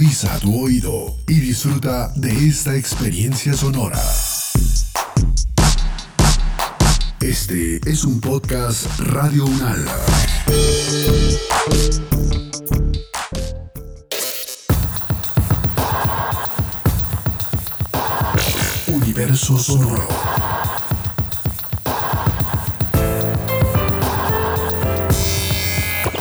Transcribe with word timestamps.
Agudiza 0.00 0.38
tu 0.38 0.64
oído 0.64 1.14
y 1.28 1.40
disfruta 1.40 2.10
de 2.16 2.30
esta 2.48 2.74
experiencia 2.74 3.52
sonora. 3.52 4.00
Este 7.20 7.78
es 7.84 8.04
un 8.04 8.18
podcast 8.18 8.86
Radio 8.98 9.44
Unal. 9.44 9.84
Universo 18.86 19.58
Sonoro. 19.58 20.08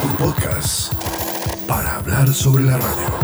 Un 0.04 0.18
podcast 0.18 0.94
para 1.66 1.96
hablar 1.96 2.34
sobre 2.34 2.66
la 2.66 2.78
radio. 2.78 3.19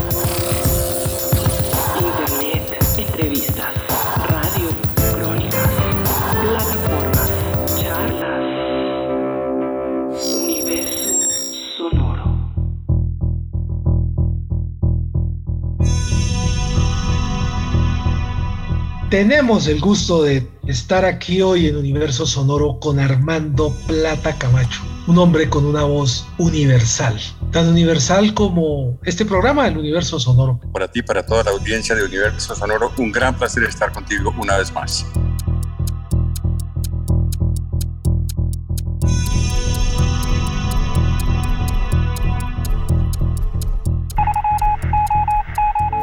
Tenemos 19.15 19.67
el 19.67 19.79
gusto 19.79 20.23
de 20.23 20.45
estar 20.67 21.05
aquí 21.05 21.41
hoy 21.41 21.67
en 21.67 21.77
Universo 21.77 22.25
Sonoro 22.25 22.81
con 22.81 22.99
Armando 22.99 23.73
Plata 23.88 24.38
Camacho, 24.38 24.81
un 25.07 25.17
hombre 25.17 25.49
con 25.49 25.63
una 25.65 25.85
voz 25.85 26.27
universal, 26.38 27.17
tan 27.53 27.69
universal 27.69 28.33
como 28.33 28.99
este 29.05 29.23
programa 29.23 29.63
del 29.63 29.77
Universo 29.77 30.19
Sonoro. 30.19 30.59
Para 30.73 30.91
ti, 30.91 31.02
para 31.02 31.25
toda 31.25 31.45
la 31.45 31.52
audiencia 31.52 31.95
de 31.95 32.03
Universo 32.03 32.53
Sonoro, 32.55 32.91
un 32.97 33.13
gran 33.13 33.38
placer 33.38 33.63
estar 33.63 33.94
contigo 33.94 34.35
una 34.38 34.57
vez 34.57 34.73
más. 34.73 35.05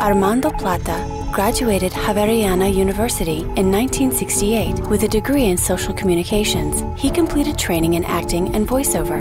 Armando 0.01 0.51
Plata 0.53 1.07
graduated 1.33 1.93
Javeriana 1.93 2.73
University 2.73 3.41
in 3.57 3.73
1968 3.73 4.79
with 4.89 5.03
a 5.03 5.09
degree 5.09 5.47
in 5.47 5.57
social 5.57 5.95
communications. 5.95 6.85
He 7.01 7.11
completed 7.11 7.59
training 7.59 7.95
in 7.95 8.05
acting 8.05 8.55
and 8.55 8.69
voiceover. 8.69 9.21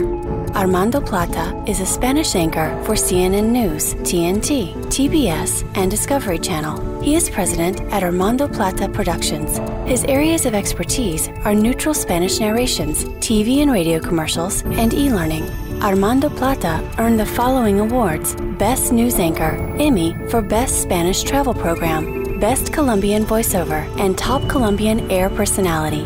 Armando 0.54 1.00
Plata 1.00 1.64
is 1.66 1.80
a 1.80 1.86
Spanish 1.86 2.36
anchor 2.36 2.70
for 2.84 2.96
CNN 2.96 3.50
News, 3.52 3.94
TNT, 3.94 4.76
TBS, 4.88 5.66
and 5.76 5.90
Discovery 5.90 6.38
Channel. 6.38 7.02
He 7.02 7.16
is 7.16 7.30
president 7.30 7.80
at 7.94 8.04
Armando 8.04 8.50
Plata 8.50 8.90
Productions. 8.90 9.60
His 9.90 10.04
areas 10.04 10.46
of 10.46 10.54
expertise 10.54 11.30
are 11.46 11.56
neutral 11.56 11.94
Spanish 11.94 12.42
narrations, 12.42 13.06
TV 13.26 13.60
and 13.62 13.72
radio 13.72 14.00
commercials, 14.02 14.64
and 14.64 14.94
e 14.94 15.10
learning. 15.10 15.50
Armando 15.82 16.30
Plata 16.30 16.80
earned 17.00 17.20
the 17.20 17.26
following 17.26 17.80
awards 17.80 18.36
Best 18.60 18.92
News 18.92 19.18
Anchor, 19.18 19.58
Emmy 19.80 20.14
for 20.30 20.40
Best 20.40 20.84
Spanish 20.84 21.24
Travel 21.24 21.56
Program, 21.56 22.40
Best 22.40 22.72
Colombian 22.72 23.26
Voiceover, 23.26 23.90
and 24.00 24.16
Top 24.16 24.48
Colombian 24.48 25.10
Air 25.10 25.32
Personality. 25.32 26.06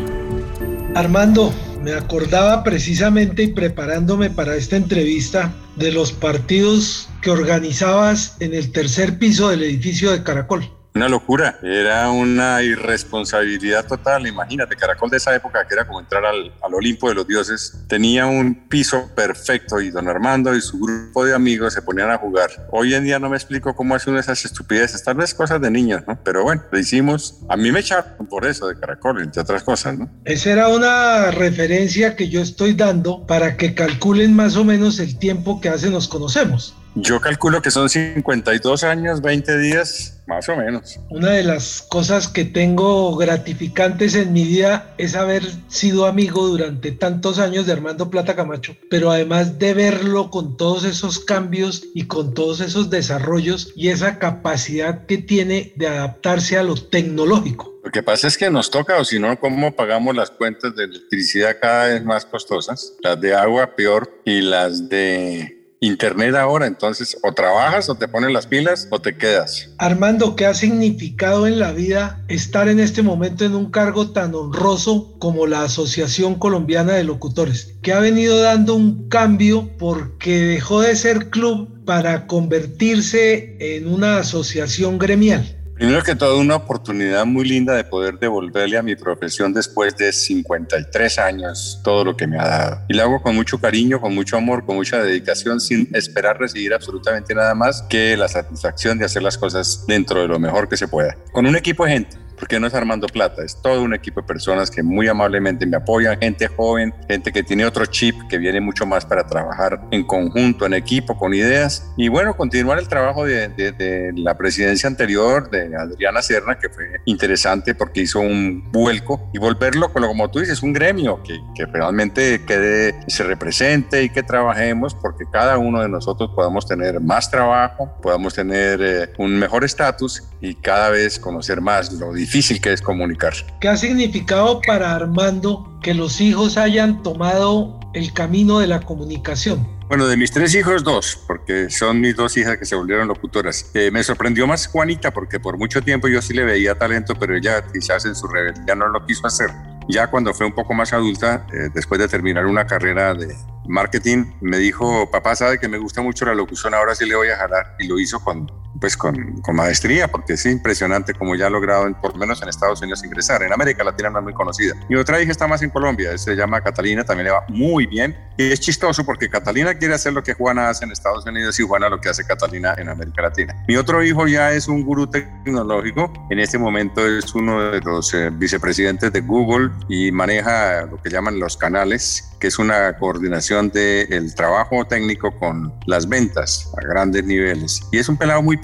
Armando, 0.94 1.52
me 1.82 1.92
acordaba 1.92 2.64
precisamente 2.64 3.42
y 3.42 3.48
preparándome 3.48 4.30
para 4.30 4.56
esta 4.56 4.76
entrevista 4.76 5.54
de 5.76 5.92
los 5.92 6.10
partidos 6.10 7.10
que 7.20 7.30
organizabas 7.30 8.34
en 8.40 8.54
el 8.54 8.72
tercer 8.72 9.18
piso 9.18 9.50
del 9.50 9.62
edificio 9.62 10.10
de 10.10 10.22
Caracol. 10.22 10.75
Una 10.96 11.10
locura, 11.10 11.58
era 11.62 12.10
una 12.10 12.62
irresponsabilidad 12.62 13.86
total. 13.86 14.26
Imagínate, 14.26 14.76
Caracol 14.76 15.10
de 15.10 15.18
esa 15.18 15.34
época, 15.36 15.62
que 15.68 15.74
era 15.74 15.86
como 15.86 16.00
entrar 16.00 16.24
al, 16.24 16.50
al, 16.62 16.72
Olimpo 16.72 17.10
de 17.10 17.14
los 17.14 17.28
dioses, 17.28 17.84
tenía 17.86 18.24
un 18.24 18.66
piso 18.66 19.10
perfecto 19.14 19.78
y 19.78 19.90
don 19.90 20.08
Armando 20.08 20.54
y 20.54 20.62
su 20.62 20.78
grupo 20.78 21.26
de 21.26 21.34
amigos 21.34 21.74
se 21.74 21.82
ponían 21.82 22.10
a 22.10 22.16
jugar. 22.16 22.48
Hoy 22.70 22.94
en 22.94 23.04
día 23.04 23.18
no 23.18 23.28
me 23.28 23.36
explico 23.36 23.76
cómo 23.76 23.94
hace 23.94 24.10
de 24.10 24.20
esas 24.20 24.42
estupideces, 24.46 25.04
tal 25.04 25.16
vez 25.16 25.34
cosas 25.34 25.60
de 25.60 25.70
niños, 25.70 26.02
¿no? 26.08 26.18
Pero 26.24 26.44
bueno, 26.44 26.62
lo 26.70 26.78
hicimos. 26.78 27.40
A 27.50 27.58
mí 27.58 27.70
me 27.70 27.80
echaron 27.80 28.26
por 28.26 28.46
eso 28.46 28.66
de 28.66 28.80
Caracol, 28.80 29.20
entre 29.20 29.42
otras 29.42 29.64
cosas, 29.64 29.98
¿no? 29.98 30.08
Esa 30.24 30.50
era 30.50 30.68
una 30.68 31.30
referencia 31.30 32.16
que 32.16 32.30
yo 32.30 32.40
estoy 32.40 32.72
dando 32.72 33.26
para 33.26 33.58
que 33.58 33.74
calculen 33.74 34.34
más 34.34 34.56
o 34.56 34.64
menos 34.64 34.98
el 34.98 35.18
tiempo 35.18 35.60
que 35.60 35.68
hace 35.68 35.90
nos 35.90 36.08
conocemos. 36.08 36.74
Yo 36.98 37.20
calculo 37.20 37.60
que 37.60 37.70
son 37.70 37.90
52 37.90 38.82
años, 38.82 39.20
20 39.20 39.58
días, 39.58 40.18
más 40.26 40.48
o 40.48 40.56
menos. 40.56 40.98
Una 41.10 41.32
de 41.32 41.42
las 41.42 41.82
cosas 41.82 42.26
que 42.26 42.46
tengo 42.46 43.14
gratificantes 43.16 44.14
en 44.14 44.32
mi 44.32 44.44
vida 44.44 44.94
es 44.96 45.14
haber 45.14 45.42
sido 45.68 46.06
amigo 46.06 46.48
durante 46.48 46.92
tantos 46.92 47.38
años 47.38 47.66
de 47.66 47.74
Armando 47.74 48.08
Plata 48.08 48.34
Camacho, 48.34 48.74
pero 48.88 49.10
además 49.10 49.58
de 49.58 49.74
verlo 49.74 50.30
con 50.30 50.56
todos 50.56 50.84
esos 50.84 51.18
cambios 51.18 51.84
y 51.94 52.06
con 52.06 52.32
todos 52.32 52.60
esos 52.60 52.88
desarrollos 52.88 53.74
y 53.76 53.88
esa 53.88 54.18
capacidad 54.18 55.04
que 55.04 55.18
tiene 55.18 55.74
de 55.76 55.88
adaptarse 55.88 56.56
a 56.56 56.62
lo 56.62 56.76
tecnológico. 56.76 57.74
Lo 57.84 57.92
que 57.92 58.02
pasa 58.02 58.26
es 58.26 58.38
que 58.38 58.50
nos 58.50 58.70
toca, 58.70 58.96
o 58.96 59.04
si 59.04 59.18
no, 59.18 59.38
¿cómo 59.38 59.76
pagamos 59.76 60.16
las 60.16 60.30
cuentas 60.30 60.74
de 60.74 60.84
electricidad 60.84 61.58
cada 61.60 61.88
vez 61.88 62.02
más 62.02 62.24
costosas? 62.24 62.94
Las 63.02 63.20
de 63.20 63.34
agua 63.34 63.76
peor 63.76 64.22
y 64.24 64.40
las 64.40 64.88
de 64.88 65.55
Internet 65.80 66.34
ahora, 66.34 66.66
entonces 66.66 67.16
o 67.22 67.32
trabajas 67.32 67.88
o 67.88 67.94
te 67.94 68.08
ponen 68.08 68.32
las 68.32 68.46
pilas 68.46 68.88
o 68.90 69.00
te 69.00 69.16
quedas. 69.16 69.70
Armando, 69.78 70.34
¿qué 70.36 70.46
ha 70.46 70.54
significado 70.54 71.46
en 71.46 71.58
la 71.58 71.72
vida 71.72 72.24
estar 72.28 72.68
en 72.68 72.80
este 72.80 73.02
momento 73.02 73.44
en 73.44 73.54
un 73.54 73.70
cargo 73.70 74.10
tan 74.10 74.34
honroso 74.34 75.14
como 75.18 75.46
la 75.46 75.64
Asociación 75.64 76.36
Colombiana 76.36 76.94
de 76.94 77.04
Locutores? 77.04 77.76
Que 77.82 77.92
ha 77.92 78.00
venido 78.00 78.40
dando 78.40 78.74
un 78.74 79.08
cambio 79.08 79.70
porque 79.78 80.40
dejó 80.40 80.80
de 80.80 80.96
ser 80.96 81.30
club 81.30 81.84
para 81.84 82.26
convertirse 82.26 83.56
en 83.60 83.88
una 83.88 84.18
asociación 84.18 84.98
gremial. 84.98 85.56
Primero 85.76 86.02
que 86.02 86.16
todo, 86.16 86.40
una 86.40 86.56
oportunidad 86.56 87.26
muy 87.26 87.46
linda 87.46 87.74
de 87.74 87.84
poder 87.84 88.18
devolverle 88.18 88.78
a 88.78 88.82
mi 88.82 88.96
profesión 88.96 89.52
después 89.52 89.94
de 89.94 90.10
53 90.10 91.18
años 91.18 91.80
todo 91.84 92.02
lo 92.02 92.16
que 92.16 92.26
me 92.26 92.38
ha 92.38 92.48
dado. 92.48 92.82
Y 92.88 92.94
lo 92.94 93.02
hago 93.02 93.20
con 93.20 93.36
mucho 93.36 93.60
cariño, 93.60 94.00
con 94.00 94.14
mucho 94.14 94.38
amor, 94.38 94.64
con 94.64 94.76
mucha 94.76 95.02
dedicación, 95.02 95.60
sin 95.60 95.86
esperar 95.94 96.38
recibir 96.38 96.72
absolutamente 96.72 97.34
nada 97.34 97.54
más 97.54 97.82
que 97.90 98.16
la 98.16 98.26
satisfacción 98.26 98.98
de 98.98 99.04
hacer 99.04 99.22
las 99.22 99.36
cosas 99.36 99.84
dentro 99.86 100.22
de 100.22 100.28
lo 100.28 100.38
mejor 100.38 100.66
que 100.66 100.78
se 100.78 100.88
pueda. 100.88 101.14
Con 101.30 101.44
un 101.44 101.56
equipo 101.56 101.84
de 101.84 101.92
gente 101.92 102.25
porque 102.38 102.60
no 102.60 102.66
es 102.66 102.74
Armando 102.74 103.06
Plata, 103.06 103.42
es 103.44 103.60
todo 103.60 103.82
un 103.82 103.94
equipo 103.94 104.20
de 104.20 104.26
personas 104.26 104.70
que 104.70 104.82
muy 104.82 105.08
amablemente 105.08 105.66
me 105.66 105.76
apoyan, 105.76 106.18
gente 106.18 106.48
joven, 106.48 106.94
gente 107.08 107.32
que 107.32 107.42
tiene 107.42 107.64
otro 107.64 107.86
chip, 107.86 108.14
que 108.28 108.38
viene 108.38 108.60
mucho 108.60 108.86
más 108.86 109.04
para 109.04 109.26
trabajar 109.26 109.80
en 109.90 110.04
conjunto, 110.04 110.66
en 110.66 110.74
equipo, 110.74 111.16
con 111.16 111.34
ideas. 111.34 111.92
Y 111.96 112.08
bueno, 112.08 112.36
continuar 112.36 112.78
el 112.78 112.88
trabajo 112.88 113.24
de, 113.24 113.48
de, 113.48 113.72
de 113.72 114.12
la 114.16 114.36
presidencia 114.36 114.88
anterior, 114.88 115.50
de 115.50 115.74
Adriana 115.76 116.22
Serna, 116.22 116.58
que 116.58 116.68
fue 116.68 117.00
interesante 117.04 117.74
porque 117.74 118.02
hizo 118.02 118.20
un 118.20 118.70
vuelco 118.70 119.30
y 119.32 119.38
volverlo, 119.38 119.92
como 119.92 120.30
tú 120.30 120.40
dices, 120.40 120.62
un 120.62 120.72
gremio 120.72 121.22
que, 121.22 121.38
que 121.54 121.66
realmente 121.66 122.44
quede, 122.44 122.94
se 123.06 123.24
represente 123.24 124.02
y 124.02 124.10
que 124.10 124.22
trabajemos 124.22 124.94
porque 124.94 125.24
cada 125.30 125.58
uno 125.58 125.80
de 125.80 125.88
nosotros 125.88 126.30
podamos 126.34 126.66
tener 126.66 127.00
más 127.00 127.30
trabajo, 127.30 127.96
podamos 128.02 128.34
tener 128.34 128.80
eh, 128.82 129.12
un 129.18 129.38
mejor 129.38 129.64
estatus 129.64 130.22
y 130.40 130.54
cada 130.54 130.90
vez 130.90 131.18
conocer 131.18 131.60
más 131.60 131.92
lo 131.92 132.12
difícil 132.26 132.60
que 132.60 132.72
es 132.72 132.82
comunicar. 132.82 133.32
¿Qué 133.60 133.68
ha 133.68 133.76
significado 133.76 134.60
para 134.66 134.94
Armando 134.96 135.78
que 135.80 135.94
los 135.94 136.20
hijos 136.20 136.56
hayan 136.56 137.02
tomado 137.04 137.78
el 137.94 138.12
camino 138.12 138.58
de 138.58 138.66
la 138.66 138.80
comunicación? 138.80 139.66
Bueno, 139.88 140.08
de 140.08 140.16
mis 140.16 140.32
tres 140.32 140.52
hijos, 140.56 140.82
dos, 140.82 141.22
porque 141.28 141.70
son 141.70 142.00
mis 142.00 142.16
dos 142.16 142.36
hijas 142.36 142.56
que 142.58 142.64
se 142.64 142.74
volvieron 142.74 143.06
locutoras. 143.06 143.70
Eh, 143.72 143.92
me 143.92 144.02
sorprendió 144.02 144.44
más 144.48 144.66
Juanita, 144.66 145.12
porque 145.12 145.38
por 145.38 145.56
mucho 145.56 145.80
tiempo 145.80 146.08
yo 146.08 146.20
sí 146.20 146.34
le 146.34 146.44
veía 146.44 146.74
talento, 146.74 147.14
pero 147.14 147.36
ella 147.36 147.64
quizás 147.72 148.04
en 148.04 148.16
su 148.16 148.26
rebeldía 148.26 148.74
no 148.74 148.88
lo 148.88 149.06
quiso 149.06 149.24
hacer. 149.28 149.50
Ya 149.88 150.08
cuando 150.08 150.34
fue 150.34 150.46
un 150.46 150.52
poco 150.52 150.74
más 150.74 150.92
adulta, 150.92 151.46
eh, 151.52 151.68
después 151.72 152.00
de 152.00 152.08
terminar 152.08 152.46
una 152.46 152.66
carrera 152.66 153.14
de 153.14 153.32
marketing, 153.68 154.32
me 154.40 154.58
dijo, 154.58 155.08
papá 155.12 155.36
sabe 155.36 155.60
que 155.60 155.68
me 155.68 155.78
gusta 155.78 156.02
mucho 156.02 156.24
la 156.24 156.34
locución, 156.34 156.74
ahora 156.74 156.96
sí 156.96 157.06
le 157.06 157.14
voy 157.14 157.28
a 157.28 157.36
jalar. 157.36 157.76
Y 157.78 157.86
lo 157.86 158.00
hizo 158.00 158.18
con, 158.18 158.50
pues 158.80 158.96
con, 158.96 159.42
maestría, 159.52 160.08
porque 160.08 160.34
es 160.34 160.46
impresionante 160.46 161.14
como 161.14 161.34
ya 161.34 161.46
ha 161.46 161.50
logrado, 161.50 161.88
por 162.00 162.12
lo 162.12 162.18
menos 162.18 162.42
en 162.42 162.48
Estados 162.48 162.82
Unidos, 162.82 163.04
ingresar. 163.04 163.42
En 163.42 163.52
América 163.52 163.84
Latina 163.84 164.10
no 164.10 164.18
es 164.18 164.24
muy 164.24 164.34
conocida. 164.34 164.74
Mi 164.88 164.96
otra 164.96 165.20
hija 165.20 165.32
está 165.32 165.46
más 165.46 165.62
en 165.62 165.70
Colombia, 165.70 166.16
se 166.18 166.34
llama 166.34 166.60
Catalina, 166.60 167.04
también 167.04 167.26
le 167.26 167.30
va 167.32 167.44
muy 167.48 167.86
bien. 167.86 168.16
Y 168.36 168.52
es 168.52 168.60
chistoso 168.60 169.04
porque 169.04 169.30
Catalina 169.30 169.74
quiere 169.74 169.94
hacer 169.94 170.12
lo 170.12 170.22
que 170.22 170.34
Juana 170.34 170.68
hace 170.68 170.84
en 170.84 170.92
Estados 170.92 171.24
Unidos 171.24 171.58
y 171.58 171.62
Juana 171.62 171.88
lo 171.88 172.00
que 172.00 172.10
hace 172.10 172.24
Catalina 172.24 172.74
en 172.76 172.88
América 172.88 173.22
Latina. 173.22 173.54
Mi 173.66 173.76
otro 173.76 174.02
hijo 174.04 174.26
ya 174.26 174.52
es 174.52 174.68
un 174.68 174.84
gurú 174.84 175.06
tecnológico, 175.06 176.12
en 176.30 176.38
este 176.40 176.58
momento 176.58 177.06
es 177.06 177.34
uno 177.34 177.70
de 177.70 177.80
los 177.80 178.12
eh, 178.12 178.30
vicepresidentes 178.30 179.12
de 179.12 179.20
Google 179.20 179.70
y 179.88 180.12
maneja 180.12 180.82
lo 180.82 181.00
que 181.00 181.08
llaman 181.08 181.38
los 181.38 181.56
canales, 181.56 182.30
que 182.40 182.48
es 182.48 182.58
una 182.58 182.96
coordinación 182.98 183.70
del 183.70 184.12
el 184.12 184.34
trabajo 184.34 184.84
técnico 184.84 185.36
con 185.38 185.72
las 185.86 186.08
ventas 186.08 186.70
a 186.76 186.86
grandes 186.86 187.24
niveles. 187.24 187.82
Y 187.92 187.98
es 187.98 188.08
un 188.08 188.16
pelado 188.16 188.42
muy 188.42 188.56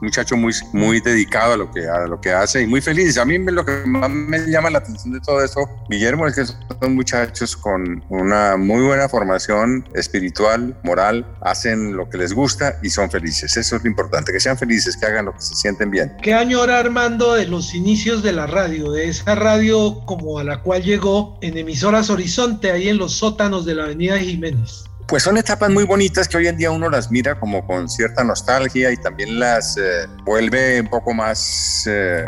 muchacho 0.00 0.36
muy, 0.36 0.52
muy 0.72 1.00
dedicado 1.00 1.54
a 1.54 1.56
lo, 1.56 1.70
que, 1.70 1.86
a 1.86 2.06
lo 2.06 2.20
que 2.20 2.32
hace 2.32 2.62
y 2.62 2.66
muy 2.66 2.80
feliz. 2.80 3.18
A 3.18 3.24
mí 3.24 3.38
lo 3.38 3.64
que 3.64 3.84
más 3.86 4.10
me 4.10 4.38
llama 4.46 4.70
la 4.70 4.78
atención 4.78 5.14
de 5.14 5.20
todo 5.20 5.42
esto, 5.42 5.68
Guillermo, 5.88 6.26
es 6.26 6.34
que 6.34 6.44
son 6.44 6.94
muchachos 6.94 7.56
con 7.56 8.04
una 8.08 8.56
muy 8.56 8.82
buena 8.82 9.08
formación 9.08 9.88
espiritual, 9.94 10.78
moral, 10.82 11.26
hacen 11.40 11.96
lo 11.96 12.08
que 12.08 12.18
les 12.18 12.32
gusta 12.32 12.78
y 12.82 12.90
son 12.90 13.10
felices. 13.10 13.56
Eso 13.56 13.76
es 13.76 13.82
lo 13.82 13.88
importante, 13.88 14.32
que 14.32 14.40
sean 14.40 14.58
felices, 14.58 14.96
que 14.96 15.06
hagan 15.06 15.26
lo 15.26 15.32
que 15.32 15.40
se 15.40 15.54
sienten 15.54 15.90
bien. 15.90 16.16
¿Qué 16.22 16.34
añora 16.34 16.78
Armando 16.78 17.34
de 17.34 17.46
los 17.46 17.74
inicios 17.74 18.22
de 18.22 18.32
la 18.32 18.46
radio, 18.46 18.92
de 18.92 19.08
esa 19.08 19.34
radio 19.34 20.00
como 20.06 20.38
a 20.38 20.44
la 20.44 20.62
cual 20.62 20.82
llegó 20.82 21.38
en 21.40 21.56
emisoras 21.56 22.10
Horizonte, 22.10 22.70
ahí 22.70 22.88
en 22.88 22.98
los 22.98 23.12
sótanos 23.12 23.64
de 23.64 23.74
la 23.74 23.84
Avenida 23.84 24.18
Jiménez? 24.18 24.84
Pues 25.06 25.22
son 25.22 25.36
etapas 25.38 25.70
muy 25.70 25.84
bonitas 25.84 26.26
que 26.26 26.36
hoy 26.36 26.48
en 26.48 26.56
día 26.56 26.72
uno 26.72 26.88
las 26.90 27.12
mira 27.12 27.38
como 27.38 27.64
con 27.64 27.88
cierta 27.88 28.24
nostalgia 28.24 28.90
y 28.90 28.96
también 28.96 29.38
las 29.38 29.76
eh, 29.76 30.06
vuelve 30.24 30.80
un 30.80 30.88
poco 30.88 31.14
más, 31.14 31.84
eh, 31.88 32.24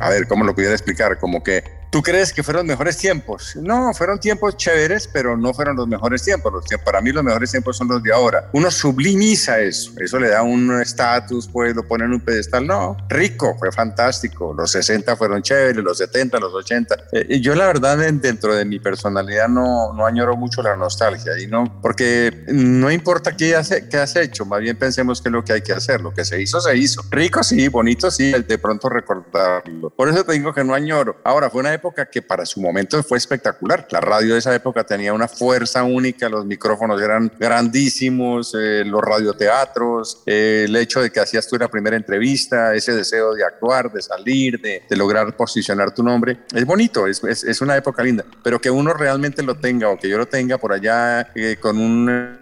a 0.00 0.10
ver, 0.10 0.26
¿cómo 0.26 0.44
lo 0.44 0.52
pudiera 0.52 0.74
explicar? 0.74 1.16
Como 1.18 1.44
que 1.44 1.62
¿Tú 1.96 2.02
crees 2.02 2.30
que 2.30 2.42
fueron 2.42 2.66
mejores 2.66 2.98
tiempos? 2.98 3.56
No, 3.56 3.94
fueron 3.94 4.20
tiempos 4.20 4.54
chéveres, 4.58 5.08
pero 5.10 5.34
no 5.34 5.54
fueron 5.54 5.76
los 5.76 5.88
mejores 5.88 6.22
tiempos. 6.22 6.52
Los 6.52 6.64
para 6.84 7.00
mí 7.00 7.10
los 7.10 7.24
mejores 7.24 7.50
tiempos 7.50 7.74
son 7.78 7.88
los 7.88 8.02
de 8.02 8.12
ahora. 8.12 8.50
Uno 8.52 8.70
sublimiza 8.70 9.60
eso, 9.60 9.92
eso 9.98 10.20
le 10.20 10.28
da 10.28 10.42
un 10.42 10.78
estatus, 10.78 11.48
pues 11.50 11.74
lo 11.74 11.88
pone 11.88 12.04
en 12.04 12.12
un 12.12 12.20
pedestal. 12.20 12.66
No, 12.66 12.98
rico, 13.08 13.56
fue 13.58 13.72
fantástico. 13.72 14.52
Los 14.52 14.72
60 14.72 15.16
fueron 15.16 15.40
chéveres, 15.40 15.82
los 15.82 15.96
70, 15.96 16.38
los 16.38 16.52
80. 16.52 16.96
Eh, 17.12 17.40
yo 17.40 17.54
la 17.54 17.66
verdad 17.66 17.96
dentro 17.96 18.54
de 18.54 18.66
mi 18.66 18.78
personalidad 18.78 19.48
no, 19.48 19.94
no 19.94 20.04
añoro 20.04 20.36
mucho 20.36 20.60
la 20.60 20.76
nostalgia, 20.76 21.38
y 21.40 21.46
no, 21.46 21.80
porque 21.80 22.44
no 22.48 22.90
importa 22.90 23.34
qué, 23.34 23.56
hace, 23.56 23.88
qué 23.88 23.96
has 23.96 24.16
hecho, 24.16 24.44
más 24.44 24.60
bien 24.60 24.76
pensemos 24.76 25.22
que 25.22 25.30
es 25.30 25.32
lo 25.32 25.42
que 25.42 25.54
hay 25.54 25.62
que 25.62 25.72
hacer. 25.72 26.02
Lo 26.02 26.12
que 26.12 26.26
se 26.26 26.42
hizo, 26.42 26.60
se 26.60 26.76
hizo. 26.76 27.00
Rico 27.10 27.42
sí, 27.42 27.68
bonito 27.68 28.10
sí, 28.10 28.32
de 28.32 28.58
pronto 28.58 28.90
recordarlo. 28.90 29.88
Por 29.88 30.10
eso 30.10 30.24
te 30.24 30.34
digo 30.34 30.52
que 30.52 30.62
no 30.62 30.74
añoro. 30.74 31.16
Ahora, 31.24 31.48
fue 31.48 31.60
una 31.60 31.72
época 31.72 31.85
que 31.94 32.22
para 32.22 32.44
su 32.44 32.60
momento 32.60 33.02
fue 33.02 33.18
espectacular. 33.18 33.86
La 33.90 34.00
radio 34.00 34.34
de 34.34 34.38
esa 34.38 34.54
época 34.54 34.84
tenía 34.84 35.12
una 35.12 35.28
fuerza 35.28 35.84
única, 35.84 36.28
los 36.28 36.44
micrófonos 36.44 37.00
eran 37.00 37.30
grandísimos, 37.38 38.54
eh, 38.58 38.84
los 38.84 39.00
radioteatros, 39.00 40.22
eh, 40.26 40.64
el 40.66 40.76
hecho 40.76 41.00
de 41.00 41.10
que 41.10 41.20
hacías 41.20 41.46
tú 41.48 41.56
la 41.56 41.68
primera 41.68 41.96
entrevista, 41.96 42.74
ese 42.74 42.94
deseo 42.94 43.34
de 43.34 43.44
actuar, 43.44 43.92
de 43.92 44.02
salir, 44.02 44.60
de, 44.60 44.82
lograr 44.96 45.36
posicionar 45.36 45.92
tu 45.92 46.02
nombre, 46.02 46.38
es 46.54 46.64
bonito, 46.64 47.06
es, 47.06 47.22
es, 47.22 47.60
una 47.60 47.76
época 47.76 48.02
linda, 48.02 48.24
pero 48.42 48.58
que 48.58 48.70
uno 48.70 48.94
realmente 48.94 49.42
lo 49.42 49.56
tenga 49.56 49.90
o 49.90 49.98
que 49.98 50.08
yo 50.08 50.16
lo 50.16 50.26
tenga 50.26 50.56
por 50.56 50.72
allá 50.72 51.30
eh, 51.34 51.58
con 51.60 51.78
un 51.78 52.38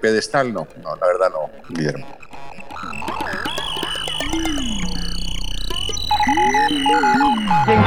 pedestal, 0.00 0.52
no, 0.52 0.68
no, 0.80 0.96
la 0.96 1.06
verdad 1.06 1.30
no, 1.30 1.50
Guillermo. 1.68 2.21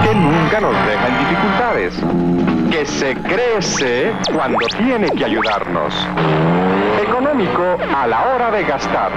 Que 0.03 0.15
nunca 0.15 0.59
nos 0.61 0.75
deja 0.85 1.07
en 1.07 1.19
dificultades, 1.19 1.93
que 2.71 2.85
se 2.85 3.15
crece 3.15 4.13
cuando 4.33 4.65
tiene 4.77 5.09
que 5.11 5.25
ayudarnos, 5.25 5.93
económico 7.01 7.77
a 7.95 8.07
la 8.07 8.23
hora 8.23 8.51
de 8.51 8.63
gastar. 8.63 9.11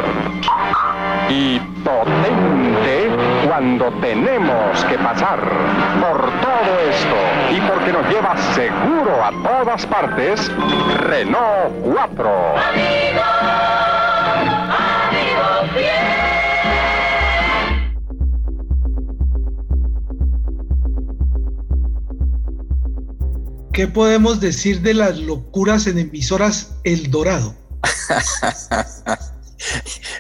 Y 1.29 1.59
potente 1.85 3.11
cuando 3.47 3.91
tenemos 4.01 4.85
que 4.85 4.99
pasar 4.99 5.41
por 6.01 6.31
todo 6.41 6.81
esto. 6.89 7.17
Y 7.51 7.61
porque 7.61 7.93
nos 7.93 8.09
lleva 8.09 8.37
seguro 8.55 9.25
a 9.25 9.31
todas 9.43 9.87
partes, 9.87 10.51
Renault 11.01 11.73
4. 11.95 12.55
¿Qué 23.79 23.87
podemos 23.87 24.41
decir 24.41 24.81
de 24.81 24.93
las 24.93 25.19
locuras 25.19 25.87
en 25.87 26.01
emisoras 26.01 26.75
El 26.83 27.13
Dorado? 27.13 27.55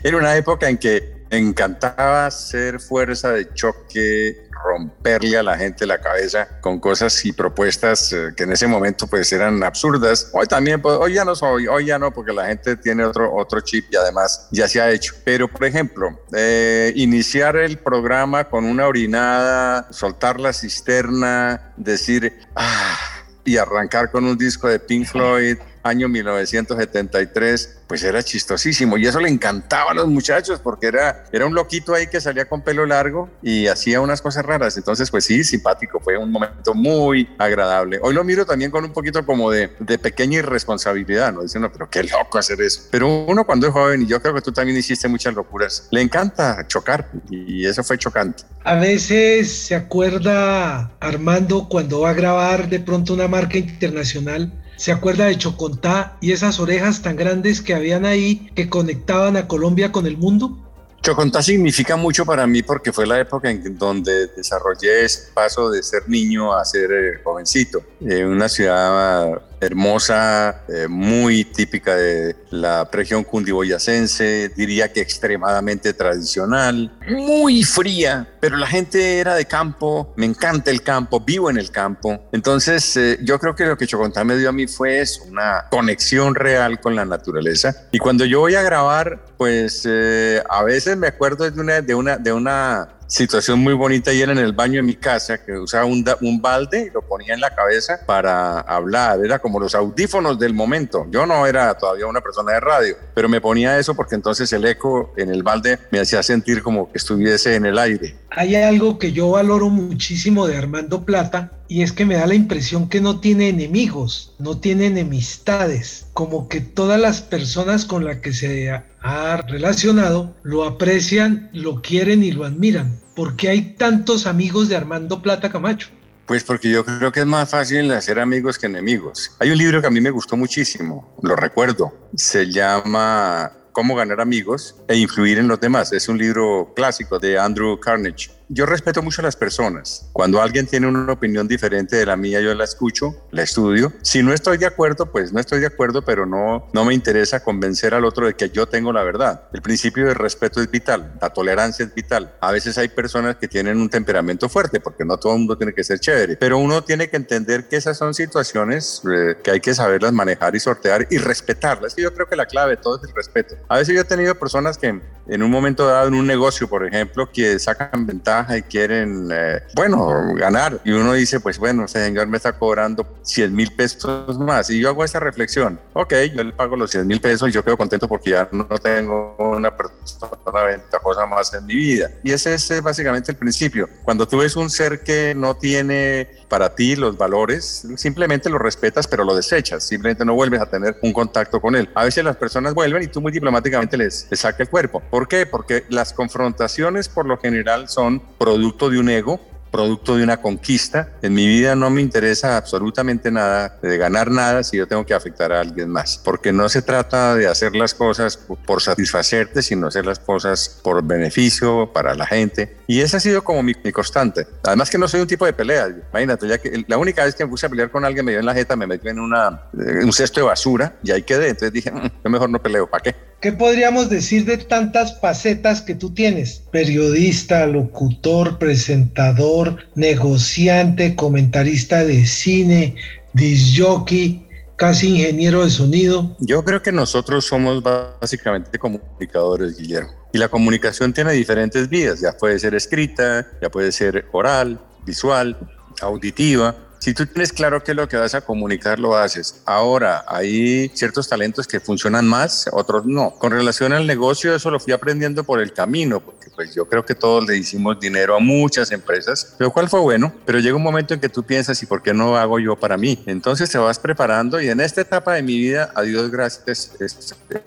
Era 0.05 0.17
una 0.17 0.37
época 0.37 0.69
en 0.69 0.79
que 0.79 1.27
encantaba 1.29 2.31
ser 2.31 2.79
fuerza 2.79 3.33
de 3.33 3.53
choque, 3.55 4.49
romperle 4.65 5.39
a 5.39 5.43
la 5.43 5.59
gente 5.59 5.87
la 5.87 6.01
cabeza 6.01 6.61
con 6.61 6.79
cosas 6.79 7.25
y 7.25 7.33
propuestas 7.33 8.13
eh, 8.13 8.29
que 8.37 8.45
en 8.45 8.53
ese 8.53 8.69
momento 8.69 9.09
pues 9.09 9.33
eran 9.33 9.61
absurdas. 9.65 10.31
Hoy 10.35 10.47
también, 10.47 10.81
pues, 10.81 10.97
hoy 10.97 11.15
ya 11.15 11.25
no 11.25 11.35
soy, 11.35 11.67
hoy 11.67 11.87
ya 11.87 11.99
no, 11.99 12.13
porque 12.13 12.33
la 12.33 12.47
gente 12.47 12.77
tiene 12.77 13.05
otro, 13.05 13.35
otro 13.35 13.61
chip 13.61 13.87
y 13.91 13.97
además 13.97 14.47
ya 14.53 14.69
se 14.69 14.81
ha 14.81 14.89
hecho. 14.89 15.15
Pero, 15.25 15.49
por 15.49 15.65
ejemplo, 15.65 16.17
eh, 16.33 16.93
iniciar 16.95 17.57
el 17.57 17.79
programa 17.79 18.49
con 18.49 18.65
una 18.65 18.87
orinada, 18.87 19.89
soltar 19.91 20.39
la 20.39 20.53
cisterna, 20.53 21.73
decir, 21.77 22.47
ah, 22.55 23.18
y 23.49 23.57
arrancar 23.57 24.11
con 24.11 24.25
un 24.25 24.37
disco 24.37 24.69
de 24.69 24.79
Pink 24.79 25.07
Floyd, 25.07 25.57
año 25.83 26.09
1973, 26.09 27.79
pues 27.87 28.03
era 28.03 28.23
chistosísimo 28.23 28.99
y 28.99 29.07
eso 29.07 29.21
le 29.21 29.29
encantaba 29.29 29.93
a 29.93 29.95
los 29.95 30.07
muchachos 30.07 30.61
porque 30.61 30.89
era, 30.89 31.25
era 31.33 31.47
un 31.47 31.55
loquito 31.55 31.95
ahí 31.95 32.07
que 32.07 32.21
salía 32.21 32.49
con 32.49 32.63
pelo 32.63 32.85
largo 32.87 33.31
y 33.43 33.67
hacía 33.67 34.01
unas 34.01 34.21
cosas 34.21 34.45
raras. 34.45 34.77
Entonces, 34.77 35.11
pues 35.11 35.25
sí, 35.25 35.43
simpático, 35.45 36.01
fue 36.01 36.17
un 36.17 36.31
momento 36.31 36.75
muy 36.75 37.29
agradable. 37.39 37.99
Hoy 38.03 38.15
lo 38.15 38.25
miro 38.25 38.45
también 38.45 38.71
con 38.71 38.85
un 38.85 38.93
poquito 38.93 39.25
como 39.25 39.51
de, 39.51 39.71
de 39.79 39.99
pequeña 39.99 40.39
irresponsabilidad, 40.39 41.33
¿no? 41.33 41.43
Diciendo, 41.43 41.71
pero 41.73 41.89
qué 41.89 42.03
loco 42.03 42.39
hacer 42.39 42.61
eso. 42.61 42.83
Pero 42.91 43.25
uno 43.27 43.45
cuando 43.45 43.67
es 43.67 43.73
joven, 43.73 44.03
y 44.03 44.07
yo 44.07 44.21
creo 44.21 44.35
que 44.35 44.43
tú 44.43 44.53
también 44.53 44.77
hiciste 44.77 45.09
muchas 45.09 45.35
locuras, 45.35 45.89
le 45.91 46.03
encanta 46.03 46.67
chocar 46.67 47.11
y 47.31 47.67
eso 47.67 47.83
fue 47.83 47.99
chocante. 47.99 48.45
A 48.65 48.75
veces 48.75 49.51
se 49.67 49.75
acuerda 49.75 50.93
Armando 51.01 51.69
cuando 51.69 52.01
va 52.01 52.11
a 52.11 52.15
grabar 52.15 52.69
de 52.69 52.81
pronto 52.81 53.15
una 53.15 53.29
marca 53.29 53.59
internacional 53.59 54.53
se 54.79 54.93
acuerda 54.93 55.27
de 55.27 55.37
Chocontá 55.37 56.17
y 56.21 56.33
esas 56.33 56.61
orejas 56.61 57.03
tan 57.03 57.17
grandes 57.17 57.61
que 57.61 57.75
habían 57.75 58.07
ahí 58.07 58.49
que 58.55 58.71
conectaban 58.71 59.37
a 59.37 59.49
Colombia 59.49 59.93
con 59.93 60.07
el 60.07 60.17
mundo? 60.17 60.57
Chocontá 61.03 61.43
significa 61.43 61.97
mucho 61.97 62.25
para 62.25 62.47
mí 62.47 62.63
porque 62.63 62.93
fue 62.93 63.07
la 63.07 63.19
época 63.19 63.51
en 63.51 63.77
donde 63.77 64.29
desarrollé 64.29 65.05
ese 65.05 65.33
paso 65.33 65.71
de 65.71 65.83
ser 65.83 66.09
niño 66.09 66.53
a 66.53 66.65
ser 66.65 66.91
eh, 66.93 67.21
jovencito. 67.23 67.83
En 68.01 68.27
una 68.27 68.49
ciudad 68.49 69.41
hermosa, 69.61 70.63
eh, 70.69 70.87
muy 70.89 71.45
típica 71.45 71.97
de 71.97 72.37
la 72.51 72.89
región 72.91 73.25
cundiboyacense, 73.25 74.51
diría 74.57 74.93
que 74.93 75.01
extremadamente 75.01 75.93
tradicional, 75.93 76.93
muy 77.09 77.65
fría, 77.65 78.29
pero 78.41 78.57
la 78.57 78.67
gente 78.67 79.19
era 79.19 79.35
de 79.35 79.45
campo, 79.47 80.13
me 80.17 80.27
encanta 80.27 80.71
el 80.71 80.83
campo, 80.83 81.21
vivo 81.21 81.51
en 81.51 81.59
el 81.59 81.71
campo. 81.71 82.29
Entonces, 82.33 82.97
eh, 82.97 83.19
yo 83.23 83.39
creo 83.39 83.55
que 83.55 83.67
lo 83.67 83.77
que 83.77 83.87
Chocontá 83.87 84.25
me 84.25 84.37
dio 84.37 84.49
a 84.49 84.53
mí 84.53 84.67
fue 84.67 85.01
eso, 85.01 85.25
una 85.25 85.67
conexión 85.71 86.35
real 86.35 86.81
con 86.81 86.95
la 86.95 87.05
naturaleza. 87.05 87.75
Y 87.93 87.99
cuando 87.99 88.25
yo 88.25 88.41
voy 88.41 88.55
a 88.55 88.63
grabar, 88.63 89.25
pues 89.37 89.83
eh, 89.87 90.43
a 90.49 90.63
veces 90.63 90.97
me 90.97 91.09
acuerdo 91.09 91.51
de 91.51 91.61
una, 91.61 91.81
de 91.81 91.95
una, 91.95 92.17
de 92.17 92.33
una 92.33 92.98
situación 93.09 93.59
muy 93.59 93.73
bonita 93.73 94.13
y 94.13 94.21
era 94.21 94.33
en 94.33 94.39
el 94.39 94.53
baño 94.53 94.77
de 94.77 94.83
mi 94.83 94.95
casa 94.95 95.43
que 95.43 95.53
usaba 95.53 95.87
un, 95.87 96.05
un 96.21 96.41
balde 96.41 96.87
y 96.89 96.91
lo 96.91 97.03
ponía 97.03 97.35
en 97.35 97.41
la 97.41 97.55
cabeza 97.55 98.01
para 98.07 98.61
hablar. 98.61 99.19
Era 99.25 99.39
como 99.39 99.59
los 99.59 99.75
audífonos 99.75 100.39
del 100.39 100.55
momento. 100.55 101.07
Yo 101.11 101.27
no 101.27 101.47
era 101.47 101.75
todavía 101.75 102.07
una 102.07 102.21
persona 102.21 102.53
de 102.53 102.61
radio, 102.61 102.97
pero 103.15 103.29
me 103.29 103.41
ponía 103.41 103.79
eso 103.79 103.95
porque 103.95 104.15
entonces 104.15 104.53
el 104.53 104.65
eco 104.67 105.13
en 105.17 105.31
el 105.31 105.43
balde 105.43 105.79
me 105.91 106.01
hacía 106.01 106.23
sentir 106.23 106.63
como 106.63 106.93
que 106.93 106.99
estuviese 106.99 107.57
en 107.57 107.67
el 107.67 107.79
aire. 107.79 108.15
Hay 108.31 108.55
algo 108.55 108.99
que 108.99 109.13
yo 109.13 109.31
valoro 109.31 109.71
muchísimo 109.71 110.47
de 110.47 110.57
Armando 110.57 111.05
Plata 111.05 111.58
y 111.69 111.83
es 111.83 111.93
que 111.93 112.07
me 112.07 112.17
da 112.17 112.27
la 112.27 112.35
impresión 112.35 112.89
que 112.89 113.01
no 113.01 113.21
tiene 113.21 113.51
enemigos, 113.51 114.35
no 114.39 114.59
tiene 114.59 114.87
enemistades, 114.87 116.07
como 116.15 116.49
que 116.49 116.61
todas 116.61 116.99
las 116.99 117.21
personas 117.21 117.85
con 117.85 118.05
las 118.05 118.19
que 118.19 118.33
se 118.33 118.71
ha 118.71 119.37
relacionado 119.49 120.35
lo 120.43 120.65
aprecian, 120.65 121.51
lo 121.53 121.83
quieren 121.83 122.25
y 122.25 122.33
lo 122.33 122.45
admiran. 122.45 122.99
¿Por 123.15 123.37
qué 123.37 123.51
hay 123.51 123.75
tantos 123.75 124.27
amigos 124.27 124.69
de 124.69 124.77
Armando 124.77 125.21
Plata 125.21 125.51
Camacho? 125.51 125.89
Pues 126.27 126.45
porque 126.45 126.71
yo 126.71 126.85
creo 126.85 127.13
que 127.13 127.21
es 127.21 127.27
más 127.27 127.51
fácil 127.51 127.91
hacer 127.93 128.19
amigos 128.19 128.59
que 128.59 128.67
enemigos. 128.67 129.33
Hay 129.39 129.51
un 129.51 129.59
libro 129.59 129.81
que 129.81 129.87
a 129.87 129.91
mí 129.91 130.01
me 130.01 130.11
gustó 130.11 130.37
muchísimo, 130.37 131.15
lo 131.23 131.37
recuerdo, 131.37 131.93
se 132.15 132.51
llama 132.51 133.53
Cómo 133.73 133.95
ganar 133.95 134.21
amigos 134.21 134.75
e 134.89 134.97
influir 134.97 135.39
en 135.39 135.49
los 135.49 135.61
demás. 135.61 135.93
Es 135.93 136.09
un 136.09 136.19
libro 136.19 136.73
clásico 136.75 137.19
de 137.19 137.39
Andrew 137.39 137.79
Carnegie 137.79 138.38
yo 138.49 138.67
respeto 138.67 139.03
mucho 139.03 139.21
a 139.21 139.25
las 139.25 139.37
personas. 139.37 140.09
Cuando 140.13 140.41
alguien 140.41 140.67
tiene 140.67 140.87
una 140.87 141.13
opinión 141.13 141.47
diferente 141.47 141.97
de 141.97 142.07
la 142.07 142.17
mía, 142.17 142.41
yo 142.41 142.55
la 142.55 142.65
escucho, 142.65 143.15
la 143.31 143.43
estudio. 143.43 143.93
Si 144.03 144.23
no 144.23 144.33
estoy 144.33 144.57
de 144.57 144.67
acuerdo, 144.67 145.13
pues 145.13 145.33
no 145.33 145.41
estoy 145.41 145.61
de 145.61 145.67
acuerdo, 145.67 146.03
pero 146.03 146.25
no, 146.25 146.67
no 146.73 146.85
me 146.85 146.95
interesa 146.95 147.41
convencer 147.41 147.95
al 147.95 148.05
otro 148.05 148.27
de 148.27 148.35
que 148.35 148.49
yo 148.51 148.67
tengo 148.67 148.93
la 148.93 149.03
verdad. 149.03 149.49
El 149.53 149.61
principio 149.61 150.07
del 150.07 150.15
respeto 150.15 150.61
es 150.63 150.71
vital, 150.71 151.15
la 151.21 151.31
tolerancia 151.31 151.85
es 151.85 151.95
vital. 151.95 152.35
A 152.41 152.53
veces 152.53 152.79
hay 152.79 152.89
personas 152.89 153.37
que 153.37 153.49
tienen 153.49 153.79
un 153.79 153.91
temperamento 153.91 154.49
fuerte, 154.49 154.81
porque 154.81 155.05
no 155.05 155.19
todo 155.19 155.35
el 155.35 155.41
mundo 155.41 155.59
tiene 155.59 155.75
que 155.75 155.85
ser 155.85 156.01
chévere, 156.01 156.37
pero 156.37 156.59
uno 156.59 156.83
tiene 156.83 157.09
que 157.09 157.17
entender 157.17 157.69
que 157.69 157.77
esas 157.77 157.99
son 157.99 158.15
situaciones 158.15 159.03
eh, 159.13 159.37
que 159.43 159.51
hay 159.51 159.61
que 159.61 159.75
saberlas 159.75 160.13
manejar 160.13 160.57
y 160.57 160.61
sortear 160.61 161.07
y 161.11 161.19
respetarlas. 161.19 161.97
Y 161.99 162.03
yo 162.03 162.15
creo 162.15 162.27
que 162.27 162.37
la 162.37 162.47
clave 162.47 162.77
de 162.77 162.77
todo 162.79 162.97
es 162.97 163.09
el 163.09 163.15
respeto. 163.15 163.57
A 163.69 163.77
veces 163.77 163.95
yo 163.95 164.01
he 164.01 164.05
tenido 164.05 164.35
personas 164.35 164.79
que 164.79 165.01
en 165.29 165.43
un 165.43 165.51
momento 165.51 165.87
dado 165.87 166.09
en 166.09 166.15
un 166.15 166.27
negocio, 166.27 166.69
por 166.69 166.87
ejemplo, 166.87 167.31
que 167.31 167.59
sacan 167.59 168.07
ventaja 168.07 168.38
y 168.49 168.63
quieren, 168.63 169.29
eh, 169.33 169.63
bueno, 169.75 170.35
ganar. 170.35 170.81
Y 170.85 170.93
uno 170.93 171.13
dice, 171.15 171.41
pues 171.41 171.59
bueno, 171.59 171.85
ese 171.85 172.05
señor 172.05 172.27
me 172.27 172.37
está 172.37 172.53
cobrando 172.53 173.07
100 173.23 173.55
mil 173.55 173.75
pesos 173.75 174.39
más. 174.39 174.71
Y 174.71 174.81
yo 174.81 174.89
hago 174.89 175.05
esa 175.05 175.21
reflexión. 175.21 175.81
Ok, 175.95 176.15
yo 176.35 176.45
le 176.45 176.53
pago 176.53 176.77
los 176.77 176.91
100 176.91 177.07
mil 177.07 177.21
pesos 177.21 177.49
y 177.49 177.53
yo 177.53 177.65
quedo 177.65 177.77
contento 177.77 178.09
porque 178.09 178.31
ya 178.31 178.49
no 178.53 178.67
tengo 178.67 179.37
una 179.39 179.77
persona 179.77 180.63
ventajosa 180.65 181.27
más 181.27 181.53
en 181.55 181.67
mi 181.67 181.75
vida. 181.75 182.11
Y 182.23 182.33
ese 182.33 182.55
es 182.55 182.83
básicamente 182.83 183.33
el 183.33 183.39
principio. 183.39 183.89
Cuando 184.05 184.27
tú 184.27 184.39
ves 184.39 184.57
un 184.57 184.71
ser 184.71 185.01
que 185.01 185.35
no 185.35 185.57
tiene 185.57 186.29
para 186.49 186.75
ti 186.75 186.97
los 186.97 187.17
valores, 187.17 187.87
simplemente 187.97 188.49
lo 188.49 188.59
respetas, 188.59 189.07
pero 189.07 189.25
lo 189.25 189.35
desechas. 189.35 189.85
Simplemente 189.85 190.25
no 190.25 190.35
vuelves 190.35 190.61
a 190.61 190.67
tener 190.67 190.97
un 191.03 191.13
contacto 191.13 191.61
con 191.61 191.75
él. 191.75 191.89
A 191.95 192.05
veces 192.05 192.25
las 192.25 192.37
personas 192.37 192.75
vuelven 192.75 193.03
y 193.03 193.09
tú 193.09 193.21
muy 193.21 193.33
diplomáticamente 193.33 193.97
les, 193.97 194.27
les 194.31 194.41
saca 194.41 194.63
el 194.63 194.69
cuerpo. 194.69 195.03
¿Por 195.11 195.29
qué? 195.29 195.47
Porque 195.47 195.85
las 195.89 196.13
confrontaciones 196.13 197.09
por 197.09 197.27
lo 197.27 197.39
general 197.39 197.89
son 197.89 198.23
producto 198.39 198.91
de 198.91 198.99
un 198.99 199.09
ego 199.09 199.41
producto 199.71 200.17
de 200.17 200.25
una 200.25 200.41
conquista. 200.41 201.11
En 201.23 201.35
mi 201.35 201.47
vida 201.47 201.75
no 201.75 201.91
me 201.91 202.01
interesa 202.01 202.57
absolutamente 202.57 203.31
nada 203.31 203.79
de 203.81 203.97
ganar 203.97 204.31
nada 204.31 204.63
si 204.63 204.77
yo 204.77 204.87
tengo 204.87 205.05
que 205.05 205.15
afectar 205.15 205.53
a 205.53 205.61
alguien 205.61 205.91
más, 205.91 206.21
porque 206.25 206.53
no 206.53 206.69
se 206.69 206.83
trata 206.83 207.35
de 207.35 207.47
hacer 207.47 207.75
las 207.75 207.95
cosas 207.95 208.37
por 208.37 208.83
satisfacerte, 208.83 209.63
sino 209.63 209.89
hacer 209.89 210.07
las 210.07 210.19
cosas 210.19 210.81
por 210.83 211.03
beneficio 211.05 211.93
para 211.93 212.15
la 212.15 212.27
gente. 212.27 212.77
Y 212.87 213.01
esa 213.01 213.19
ha 213.19 213.21
sido 213.21 213.45
como 213.45 213.63
mi, 213.63 213.75
constante. 213.93 214.47
Además 214.65 214.91
que 214.91 214.99
no 214.99 215.09
soy 215.09 215.21
un 215.21 215.27
tipo 215.27 215.45
de 215.47 215.53
pelea. 215.53 215.89
Imagínate, 216.11 216.49
ya 216.49 216.59
que 216.59 216.85
la 216.87 216.99
única 216.99 217.25
vez 217.25 217.35
que 217.35 217.45
me 217.45 217.51
puse 217.51 217.67
a 217.67 217.69
pelear 217.69 217.91
con 217.91 218.05
alguien 218.05 218.25
me 218.25 218.33
dio 218.33 218.41
en 218.41 218.47
la 218.47 218.55
jeta, 218.55 218.77
me 218.77 218.87
metió 218.87 219.11
en 219.11 219.21
una, 219.21 219.63
eh, 219.75 220.05
un 220.05 220.13
cesto 220.13 220.41
de 220.41 220.47
basura 220.47 220.95
y 221.03 221.11
ahí 221.11 221.23
quedé. 221.23 221.49
Entonces 221.49 221.73
dije, 221.73 221.91
mm, 221.91 222.11
yo 222.25 222.31
mejor 222.31 222.51
no 222.51 222.61
peleo, 222.61 222.89
¿para 222.89 223.03
qué? 223.03 223.28
¿Qué 223.41 223.53
podríamos 223.53 224.11
decir 224.11 224.45
de 224.47 224.57
tantas 224.57 225.21
facetas 225.21 225.81
que 225.81 225.95
tú 225.95 226.11
tienes? 226.11 226.63
Periodista, 226.73 227.67
locutor, 227.67 228.59
presentador, 228.59 229.77
negociante, 229.95 231.15
comentarista 231.15 232.05
de 232.05 232.27
cine, 232.27 232.97
disjockey, 233.35 234.45
casi 234.75 235.11
ingeniero 235.11 235.63
de 235.63 235.71
sonido. 235.71 236.37
Yo 236.41 236.65
creo 236.65 236.83
que 236.83 236.91
nosotros 236.91 237.45
somos 237.45 237.81
básicamente 237.81 238.77
comunicadores, 238.77 239.79
Guillermo. 239.79 240.11
Y 240.33 240.39
la 240.39 240.49
comunicación 240.49 241.13
tiene 241.13 241.33
diferentes 241.33 241.89
vías, 241.89 242.21
ya 242.21 242.33
puede 242.37 242.59
ser 242.59 242.75
escrita, 242.75 243.47
ya 243.63 243.71
puede 243.71 243.93
ser 243.93 244.27
oral, 244.33 244.81
visual, 245.07 245.57
auditiva. 246.01 246.75
Si 246.99 247.15
tú 247.15 247.27
tienes 247.27 247.53
claro 247.53 247.83
qué 247.83 247.93
es 247.93 247.97
lo 247.97 248.09
que 248.09 248.17
vas 248.17 248.35
a 248.35 248.41
comunicar, 248.41 248.99
lo 248.99 249.17
haces. 249.17 249.63
Ahora, 249.65 250.25
hay 250.27 250.91
ciertos 250.95 251.29
talentos 251.29 251.67
que 251.67 251.81
funcionan 251.81 252.27
más, 252.27 252.69
otros 252.73 253.07
no. 253.07 253.31
Con 253.39 253.53
relación 253.53 253.93
al 253.93 254.07
negocio, 254.07 254.55
eso 254.55 254.71
lo 254.71 254.81
fui 254.81 254.93
aprendiendo 254.93 255.45
por 255.45 255.61
el 255.61 255.73
camino, 255.73 256.21
porque 256.21 256.51
pues 256.55 256.75
yo 256.75 256.87
creo 256.87 257.05
que 257.05 257.15
todos 257.15 257.47
le 257.47 257.57
hicimos 257.57 258.01
dinero 258.01 258.35
a 258.35 258.41
muchas 258.41 258.91
empresas, 258.91 259.55
lo 259.59 259.71
cual 259.71 259.89
fue 259.89 260.01
bueno, 260.01 260.33
pero 260.45 260.59
llega 260.59 260.77
un 260.77 260.83
momento 260.83 261.15
en 261.15 261.21
que 261.21 261.29
tú 261.29 261.45
piensas, 261.45 261.81
¿y 261.83 261.87
por 261.87 262.03
qué 262.03 262.13
no 262.13 262.37
hago 262.37 262.59
yo 262.59 262.75
para 262.75 262.97
mí? 262.97 263.23
Entonces 263.27 263.71
te 263.71 263.79
vas 263.79 263.99
preparando 263.99 264.61
y 264.61 264.69
en 264.69 264.81
esta 264.81 265.01
etapa 265.01 265.35
de 265.35 265.43
mi 265.43 265.57
vida, 265.57 265.93
a 265.95 266.03
Dios 266.03 266.31
gracias, 266.31 266.93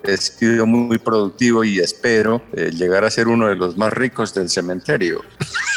he 0.04 0.16
sido 0.18 0.66
muy 0.66 0.98
productivo 0.98 1.64
y 1.64 1.80
espero 1.80 2.42
eh, 2.52 2.70
llegar 2.70 3.04
a 3.04 3.10
ser 3.10 3.28
uno 3.28 3.48
de 3.48 3.56
los 3.56 3.76
más 3.76 3.92
ricos 3.92 4.34
del 4.34 4.50
cementerio. 4.50 5.22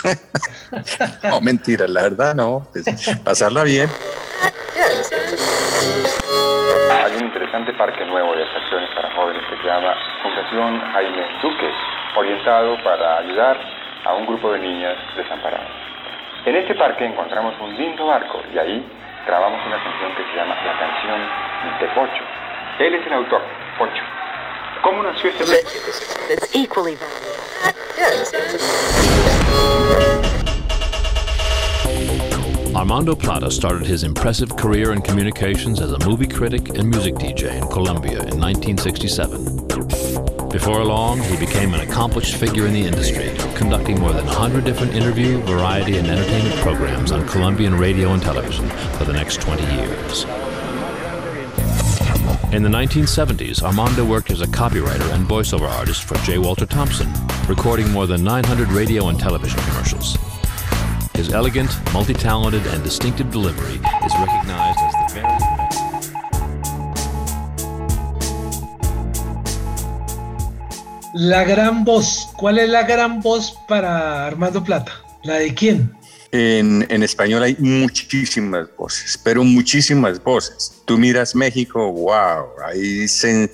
no, 1.24 1.42
mentira, 1.42 1.88
la 1.88 2.04
verdad 2.04 2.36
no. 2.36 2.68
Bien. 3.54 3.88
Hay 6.90 7.16
un 7.16 7.26
interesante 7.26 7.74
parque 7.74 8.04
nuevo 8.06 8.36
de 8.36 8.44
atracciones 8.44 8.90
para 8.96 9.14
jóvenes 9.14 9.44
que 9.48 9.58
se 9.58 9.64
llama 9.64 9.94
Fundación 10.24 10.82
Jaime 10.94 11.28
Duque, 11.44 11.70
orientado 12.16 12.76
para 12.84 13.20
ayudar 13.20 13.58
a 14.06 14.14
un 14.16 14.26
grupo 14.26 14.52
de 14.52 14.60
niñas 14.60 14.98
desamparadas. 15.16 15.70
En 16.46 16.56
este 16.56 16.74
parque 16.74 17.06
encontramos 17.06 17.54
un 17.62 17.78
lindo 17.78 18.08
barco 18.08 18.42
y 18.54 18.58
ahí 18.58 18.84
grabamos 19.28 19.64
una 19.68 19.78
canción 19.84 20.16
que 20.16 20.24
se 20.24 20.36
llama 20.36 20.56
La 20.66 20.80
canción 20.80 21.22
de 21.80 21.88
Pocho. 21.94 22.24
Él 22.80 22.96
es 22.96 23.06
el 23.06 23.14
autor, 23.14 23.42
Pocho. 23.78 24.04
¿Cómo 24.82 25.04
nació 25.04 25.30
este 25.30 25.46
Armando 32.76 33.16
Plata 33.16 33.50
started 33.50 33.88
his 33.88 34.04
impressive 34.04 34.58
career 34.58 34.92
in 34.92 35.02
communications 35.02 35.80
as 35.80 35.94
a 35.94 36.06
movie 36.06 36.28
critic 36.28 36.78
and 36.78 36.90
music 36.90 37.16
DJ 37.16 37.56
in 37.56 37.66
Colombia 37.70 38.20
in 38.24 38.38
1967. 38.38 40.50
Before 40.50 40.84
long, 40.84 41.22
he 41.22 41.38
became 41.38 41.74
an 41.74 41.80
accomplished 41.80 42.36
figure 42.36 42.68
in 42.68 42.74
the 42.74 42.86
industry, 42.86 43.32
conducting 43.56 44.02
more 44.02 44.12
than 44.12 44.26
100 44.26 44.66
different 44.66 44.94
interview, 44.94 45.40
variety, 45.44 45.98
and 45.98 46.06
entertainment 46.06 46.56
programs 46.58 47.14
on 47.14 47.26
Colombian 47.30 47.78
radio 47.78 48.12
and 48.12 48.22
television 48.22 48.68
for 48.98 49.06
the 49.06 49.14
next 49.14 49.40
20 49.40 49.64
years. 49.64 50.26
In 52.54 52.62
the 52.62 52.70
1970s, 52.70 53.64
Armando 53.64 54.04
worked 54.04 54.32
as 54.32 54.42
a 54.42 54.48
copywriter 54.48 55.14
and 55.14 55.26
voiceover 55.26 55.70
artist 55.70 56.04
for 56.04 56.18
J. 56.26 56.40
Walter 56.40 56.66
Thompson, 56.66 57.10
recording 57.48 57.90
more 57.92 58.06
than 58.06 58.22
900 58.22 58.70
radio 58.74 59.08
and 59.08 59.18
television 59.18 59.62
commercials. 59.62 60.18
His 61.18 61.32
elegant, 61.32 61.72
multi-talented, 61.94 62.68
and 62.74 62.84
distinctive 62.84 63.32
delivery 63.32 63.76
is 64.06 64.14
recognized 64.20 64.80
as 64.84 64.94
the 64.94 65.14
very 65.14 65.56
La 71.14 71.46
gran 71.46 71.86
voz. 71.86 72.28
¿Cuál 72.36 72.60
es 72.60 72.70
la 72.70 72.84
gran 72.84 73.22
voz 73.22 73.58
para 73.70 74.28
Armando 74.28 74.62
Plata? 74.62 74.92
¿La 75.24 75.36
de 75.36 75.54
quién? 75.54 75.96
En, 76.34 76.86
en, 76.90 77.02
español 77.02 77.44
hay 77.44 77.56
muchísimas 77.60 78.68
voces, 78.78 79.18
pero 79.24 79.42
muchísimas 79.46 80.22
voces. 80.22 80.84
Tú 80.86 81.00
miras 81.00 81.34
México, 81.34 81.92
wow, 81.92 82.50
ahí 82.64 83.08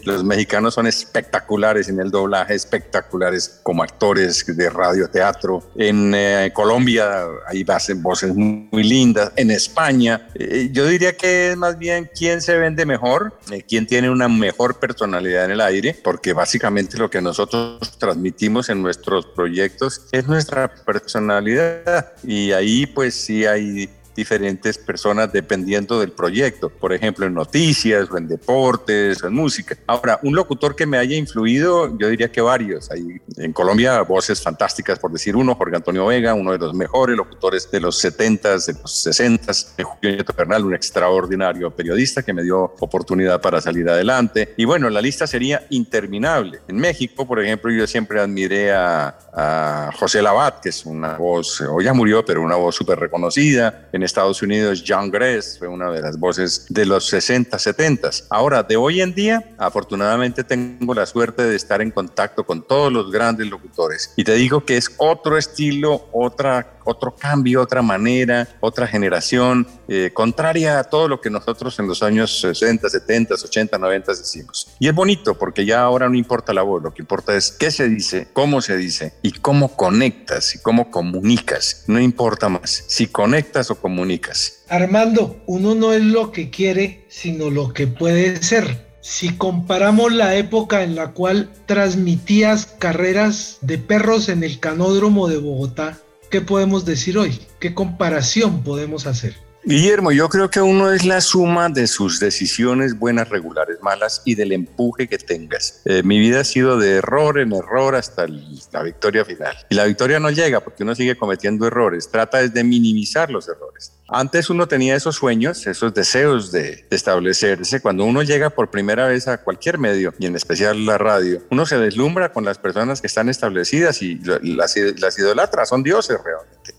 los 0.04 0.24
mexicanos 0.24 0.74
son 0.74 0.86
espectaculares 0.86 1.88
en 1.88 2.00
el 2.02 2.12
doblaje, 2.12 2.56
espectaculares 2.56 3.62
como 3.64 3.84
actores 3.84 4.46
de 4.46 4.70
radio, 4.70 5.10
teatro. 5.10 5.64
En 5.76 6.14
eh, 6.14 6.52
Colombia 6.54 7.24
hay 7.48 7.66
voces 7.96 8.36
muy, 8.36 8.84
lindas. 8.84 9.32
En 9.38 9.50
España, 9.50 10.28
eh, 10.36 10.70
yo 10.74 10.86
diría 10.86 11.16
que 11.16 11.52
es 11.52 11.58
más 11.58 11.78
bien 11.78 12.10
quién 12.14 12.42
se 12.42 12.58
vende 12.58 12.86
mejor, 12.86 13.34
eh, 13.50 13.64
quién 13.66 13.88
tiene 13.88 14.10
una 14.10 14.28
mejor 14.28 14.80
personalidad 14.80 15.46
en 15.46 15.52
el 15.52 15.62
aire, 15.62 15.98
porque 16.04 16.34
básicamente 16.34 16.98
lo 16.98 17.10
que 17.10 17.22
nosotros 17.22 17.98
transmitimos 17.98 18.68
en 18.68 18.82
nuestros 18.82 19.26
proyectos 19.28 20.08
es 20.12 20.28
nuestra 20.28 20.68
personalidad 20.68 22.14
y 22.24 22.52
ahí 22.52 22.86
pues 22.88 23.16
sí 23.16 23.46
hay 23.46 23.90
diferentes 24.16 24.78
personas 24.78 25.32
dependiendo 25.32 26.00
del 26.00 26.12
proyecto, 26.12 26.70
por 26.70 26.94
ejemplo 26.94 27.26
en 27.26 27.34
noticias 27.34 28.10
o 28.12 28.18
en 28.18 28.28
deportes 28.28 29.24
o 29.24 29.28
en 29.28 29.34
música. 29.34 29.78
Ahora, 29.88 30.20
un 30.24 30.36
locutor 30.36 30.76
que 30.76 30.86
me 30.86 30.98
haya 30.98 31.16
influido, 31.16 31.98
yo 31.98 32.10
diría 32.10 32.32
que 32.32 32.42
varios. 32.42 32.92
Hay 32.92 33.22
en 33.38 33.54
Colombia 33.54 34.02
voces 34.02 34.42
fantásticas, 34.42 35.00
por 35.00 35.12
decir 35.12 35.36
uno, 35.36 35.56
Jorge 35.56 35.76
Antonio 35.76 36.06
Vega, 36.06 36.34
uno 36.34 36.52
de 36.52 36.58
los 36.58 36.74
mejores 36.74 37.16
locutores 37.16 37.70
de 37.72 37.80
los 37.80 38.04
70s, 38.04 38.66
de 38.68 38.74
los 38.82 39.06
60s, 39.06 39.84
Julio 39.84 40.16
Nieto 40.16 40.34
Bernal, 40.34 40.66
un 40.66 40.74
extraordinario 40.74 41.72
periodista 41.72 42.24
que 42.24 42.34
me 42.34 42.44
dio 42.44 42.74
oportunidad 42.80 43.42
para 43.42 43.62
salir 43.62 43.90
adelante. 43.90 44.54
Y 44.58 44.66
bueno, 44.66 44.90
la 44.90 45.02
lista 45.02 45.28
sería 45.28 45.66
interminable. 45.70 46.62
En 46.68 46.78
México, 46.78 47.26
por 47.26 47.40
ejemplo, 47.40 47.72
yo 47.72 47.88
siempre 47.88 48.20
admiré 48.20 48.72
a, 48.72 49.18
a 49.34 49.92
José 49.98 50.22
Labat, 50.22 50.62
que 50.62 50.70
es 50.70 50.86
una 50.86 51.18
voz, 51.18 51.62
hoy 51.62 51.86
ya 51.86 51.94
murió, 51.94 52.24
pero 52.26 52.42
una 52.42 52.56
voz 52.56 52.76
súper 52.76 53.00
reconocida. 53.00 53.90
En 53.92 54.01
Estados 54.04 54.42
Unidos, 54.42 54.84
John 54.88 55.12
Gress 55.12 55.58
fue 55.58 55.68
una 55.68 55.92
de 55.92 56.02
las 56.02 56.20
voces 56.20 56.66
de 56.70 56.86
los 56.86 57.08
60, 57.08 57.58
70. 57.58 58.10
Ahora, 58.30 58.64
de 58.64 58.76
hoy 58.78 59.02
en 59.02 59.14
día, 59.14 59.54
afortunadamente 59.58 60.44
tengo 60.44 60.94
la 60.94 61.06
suerte 61.06 61.44
de 61.44 61.56
estar 61.56 61.82
en 61.82 61.92
contacto 61.92 62.46
con 62.46 62.62
todos 62.66 62.92
los 62.92 63.12
grandes 63.12 63.48
locutores. 63.48 64.14
Y 64.18 64.24
te 64.24 64.34
digo 64.36 64.66
que 64.66 64.78
es 64.78 64.94
otro 64.98 65.38
estilo, 65.38 66.08
otra 66.12 66.82
otro 66.84 67.16
cambio, 67.16 67.62
otra 67.62 67.82
manera, 67.82 68.48
otra 68.60 68.88
generación, 68.88 69.68
eh, 69.94 70.12
contraria 70.14 70.80
a 70.80 70.86
todo 70.86 71.10
lo 71.10 71.20
que 71.20 71.30
nosotros 71.30 71.78
en 71.80 71.86
los 71.86 72.02
años 72.02 72.40
60, 72.40 72.88
70, 72.88 73.36
80, 73.36 73.78
90 73.78 74.14
decimos. 74.14 74.70
Y 74.80 74.88
es 74.88 74.96
bonito 74.96 75.38
porque 75.38 75.66
ya 75.66 75.82
ahora 75.82 76.08
no 76.08 76.16
importa 76.16 76.54
la 76.54 76.62
voz, 76.62 76.82
lo 76.82 76.94
que 76.94 77.02
importa 77.02 77.36
es 77.36 77.52
qué 77.52 77.72
se 77.72 77.90
dice, 77.90 78.30
cómo 78.32 78.62
se 78.62 78.78
dice 78.78 79.16
y 79.22 79.34
cómo 79.34 79.76
conectas 79.76 80.56
y 80.56 80.60
cómo 80.60 80.90
comunicas. 80.90 81.84
No 81.88 82.00
importa 82.00 82.48
más 82.48 82.86
si 82.88 83.08
conectas 83.08 83.70
o 83.70 83.76
comunicas. 83.76 84.64
Armando, 84.70 85.42
uno 85.46 85.76
no 85.76 85.92
es 85.92 86.04
lo 86.04 86.32
que 86.32 86.50
quiere, 86.50 87.06
sino 87.10 87.50
lo 87.50 87.74
que 87.74 87.88
puede 87.88 88.42
ser. 88.42 88.92
Si 89.02 89.36
comparamos 89.36 90.14
la 90.14 90.38
época 90.38 90.84
en 90.84 90.96
la 90.96 91.12
cual 91.12 91.52
transmitías 91.66 92.66
carreras 92.80 93.58
de 93.60 93.78
perros 93.78 94.30
en 94.30 94.46
el 94.46 94.62
canódromo 94.62 95.28
de 95.28 95.36
Bogotá 95.36 96.00
¿qué 96.32 96.40
podemos 96.40 96.86
decir 96.86 97.18
hoy? 97.18 97.38
¿Qué 97.60 97.74
comparación 97.74 98.64
podemos 98.64 99.06
hacer? 99.06 99.36
Guillermo, 99.64 100.12
yo 100.12 100.28
creo 100.28 100.50
que 100.50 100.60
uno 100.60 100.92
es 100.92 101.06
la 101.06 101.22
suma 101.22 101.70
de 101.70 101.86
sus 101.86 102.20
decisiones 102.20 102.98
buenas, 102.98 103.30
regulares, 103.30 103.78
malas 103.84 104.24
y 104.26 104.34
del 104.34 104.54
empuje 104.54 105.08
que 105.08 105.20
tengas. 105.20 105.82
Eh, 105.86 106.02
mi 106.04 106.20
vida 106.20 106.40
ha 106.40 106.44
sido 106.44 106.80
de 106.80 106.96
error 106.96 107.40
en 107.40 107.54
error 107.54 107.94
hasta 107.94 108.26
la 108.28 108.82
victoria 108.82 109.24
final. 109.24 109.56
Y 109.70 109.76
la 109.76 109.86
victoria 109.86 110.20
no 110.20 110.32
llega 110.32 110.62
porque 110.62 110.82
uno 110.82 110.96
sigue 110.96 111.16
cometiendo 111.16 111.68
errores. 111.68 112.10
Trata 112.10 112.48
de 112.48 112.64
minimizar 112.64 113.30
los 113.30 113.48
errores. 113.48 113.94
Antes 114.14 114.50
uno 114.50 114.68
tenía 114.68 114.96
esos 114.96 115.16
sueños, 115.16 115.66
esos 115.68 115.94
deseos 115.94 116.52
de, 116.52 116.86
establecerse. 116.90 117.82
Cuando 117.82 118.04
uno 118.04 118.24
llega 118.24 118.50
por 118.50 118.70
primera 118.70 119.08
vez 119.08 119.30
a 119.30 119.38
cualquier 119.38 119.78
medio, 119.78 120.14
y 120.20 120.26
en 120.26 120.36
especial 120.36 120.86
la 120.86 120.98
radio, 120.98 121.42
uno 121.50 121.66
se 121.66 121.78
deslumbra 121.78 122.34
con 122.34 122.44
las 122.44 122.58
personas 122.58 123.00
que 123.00 123.08
están 123.08 123.30
establecidas 123.30 124.02
y 124.02 124.20
las, 124.20 124.76
las 124.76 125.18
idolatras, 125.18 125.70
son 125.70 125.82
dioses. 125.82 126.18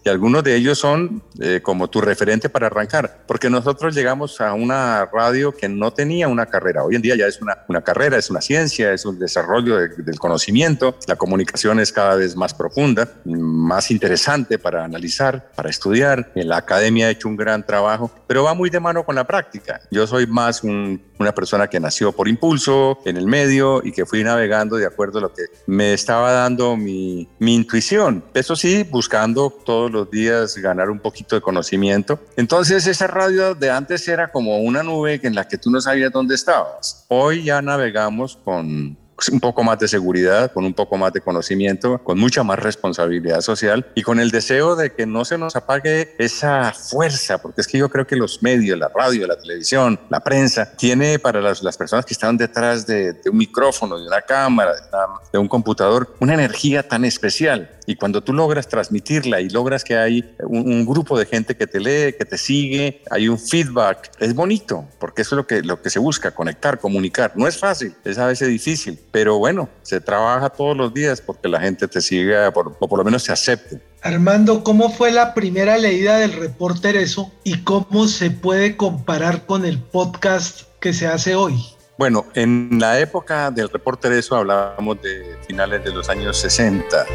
Y 0.04 0.08
algunos 0.08 0.42
de 0.44 0.56
ellos 0.56 0.78
son 0.78 1.22
eh, 1.40 1.60
como 1.62 1.88
tu 1.88 2.00
referente 2.00 2.48
para 2.48 2.66
arrancar, 2.66 3.24
porque 3.26 3.48
nosotros 3.48 3.94
llegamos 3.94 4.40
a 4.40 4.52
una 4.52 5.06
radio 5.06 5.52
que 5.52 5.68
no 5.68 5.92
tenía 5.92 6.28
una 6.28 6.46
carrera. 6.46 6.84
Hoy 6.84 6.96
en 6.96 7.02
día 7.02 7.16
ya 7.16 7.26
es 7.26 7.40
una, 7.40 7.58
una 7.68 7.82
carrera, 7.82 8.18
es 8.18 8.28
una 8.28 8.40
ciencia, 8.40 8.92
es 8.92 9.04
un 9.04 9.18
desarrollo 9.18 9.76
del 9.76 10.18
conocimiento. 10.18 10.96
La 11.06 11.16
comunicación 11.16 11.78
es 11.80 11.92
cada 11.92 12.16
vez 12.16 12.36
más 12.36 12.52
profunda, 12.52 13.08
más 13.24 13.90
interesante 13.90 14.58
para 14.58 14.84
analizar, 14.84 15.50
para 15.54 15.70
estudiar. 15.70 16.32
En 16.34 16.48
la 16.48 16.58
academia 16.58 17.08
ha 17.08 17.22
un 17.24 17.36
gran 17.36 17.64
trabajo, 17.64 18.10
pero 18.26 18.44
va 18.44 18.54
muy 18.54 18.70
de 18.70 18.80
mano 18.80 19.04
con 19.04 19.14
la 19.14 19.24
práctica. 19.24 19.80
Yo 19.90 20.06
soy 20.06 20.26
más 20.26 20.62
una 20.64 21.32
persona 21.32 21.68
que 21.68 21.78
nació 21.78 22.12
por 22.12 22.28
impulso 22.28 22.98
en 23.04 23.16
el 23.16 23.26
medio 23.26 23.80
y 23.84 23.92
que 23.92 24.06
fui 24.06 24.24
navegando 24.24 24.76
de 24.76 24.86
acuerdo 24.86 25.18
a 25.18 25.22
lo 25.22 25.32
que 25.32 25.44
me 25.66 25.92
estaba 25.94 26.32
dando 26.32 26.76
mi, 26.76 27.28
mi 27.38 27.54
intuición. 27.54 28.24
Eso 28.34 28.56
sí, 28.56 28.84
buscando 28.90 29.50
todos 29.64 29.91
los 29.92 30.10
días 30.10 30.56
ganar 30.56 30.90
un 30.90 30.98
poquito 30.98 31.36
de 31.36 31.42
conocimiento. 31.42 32.18
Entonces 32.36 32.86
esa 32.86 33.06
radio 33.06 33.54
de 33.54 33.70
antes 33.70 34.06
era 34.08 34.32
como 34.32 34.58
una 34.58 34.82
nube 34.82 35.20
en 35.22 35.34
la 35.34 35.46
que 35.46 35.58
tú 35.58 35.70
no 35.70 35.80
sabías 35.80 36.10
dónde 36.10 36.34
estabas. 36.34 37.04
Hoy 37.08 37.44
ya 37.44 37.62
navegamos 37.62 38.36
con 38.44 38.96
un 39.28 39.40
poco 39.40 39.62
más 39.62 39.78
de 39.78 39.88
seguridad, 39.88 40.52
con 40.52 40.64
un 40.64 40.74
poco 40.74 40.96
más 40.96 41.12
de 41.12 41.20
conocimiento, 41.20 41.98
con 41.98 42.18
mucha 42.18 42.42
más 42.42 42.58
responsabilidad 42.58 43.40
social 43.40 43.86
y 43.94 44.02
con 44.02 44.20
el 44.20 44.30
deseo 44.30 44.76
de 44.76 44.92
que 44.92 45.06
no 45.06 45.24
se 45.24 45.38
nos 45.38 45.56
apague 45.56 46.14
esa 46.18 46.72
fuerza, 46.72 47.40
porque 47.40 47.60
es 47.60 47.66
que 47.66 47.78
yo 47.78 47.88
creo 47.88 48.06
que 48.06 48.16
los 48.16 48.42
medios, 48.42 48.78
la 48.78 48.88
radio, 48.88 49.26
la 49.26 49.36
televisión, 49.36 50.00
la 50.08 50.20
prensa, 50.20 50.72
tiene 50.76 51.18
para 51.18 51.40
las, 51.40 51.62
las 51.62 51.76
personas 51.76 52.04
que 52.04 52.14
están 52.14 52.36
detrás 52.36 52.86
de, 52.86 53.20
un 53.30 53.36
micrófono, 53.36 53.98
de 53.98 54.06
una 54.06 54.22
cámara, 54.22 54.72
de 55.32 55.38
un 55.38 55.48
computador, 55.48 56.14
una 56.20 56.34
energía 56.34 56.86
tan 56.86 57.04
especial 57.04 57.70
y 57.86 57.96
cuando 57.96 58.22
tú 58.22 58.32
logras 58.32 58.68
transmitirla 58.68 59.40
y 59.40 59.48
logras 59.48 59.84
que 59.84 59.96
hay 59.96 60.34
un, 60.40 60.84
grupo 60.86 61.18
de 61.18 61.26
gente 61.26 61.56
que 61.56 61.66
te 61.66 61.80
lee, 61.80 62.14
que 62.18 62.24
te 62.24 62.36
sigue, 62.36 63.02
hay 63.10 63.28
un 63.28 63.38
feedback, 63.38 64.10
es 64.18 64.34
bonito, 64.34 64.86
porque 64.98 65.22
eso 65.22 65.34
es 65.34 65.36
lo 65.38 65.46
que, 65.46 65.62
lo 65.62 65.80
que 65.80 65.90
se 65.90 65.98
busca, 65.98 66.32
conectar, 66.32 66.78
comunicar. 66.78 67.32
No 67.36 67.46
es 67.46 67.58
fácil, 67.58 67.94
es 68.04 68.18
a 68.18 68.26
veces 68.26 68.48
difícil, 68.48 68.98
pero 69.12 69.38
bueno, 69.38 69.68
se 69.82 70.00
trabaja 70.00 70.48
todos 70.48 70.76
los 70.76 70.92
días 70.92 71.20
porque 71.20 71.46
la 71.46 71.60
gente 71.60 71.86
te 71.86 72.00
siga 72.00 72.48
o 72.48 72.88
por 72.88 72.98
lo 72.98 73.04
menos 73.04 73.22
se 73.22 73.30
acepte. 73.30 73.80
Armando, 74.00 74.64
¿cómo 74.64 74.90
fue 74.90 75.12
la 75.12 75.34
primera 75.34 75.78
leída 75.78 76.18
del 76.18 76.32
reporter 76.32 76.96
eso 76.96 77.30
y 77.44 77.62
cómo 77.62 78.08
se 78.08 78.30
puede 78.30 78.76
comparar 78.76 79.46
con 79.46 79.64
el 79.64 79.78
podcast 79.78 80.62
que 80.80 80.92
se 80.92 81.06
hace 81.06 81.36
hoy? 81.36 81.62
Bueno, 81.98 82.26
en 82.34 82.78
la 82.80 82.98
época 82.98 83.50
del 83.50 83.68
reporter 83.68 84.12
eso 84.12 84.34
hablábamos 84.34 85.00
de 85.02 85.36
finales 85.46 85.84
de 85.84 85.92
los 85.92 86.08
años 86.08 86.36
60. 86.38 87.06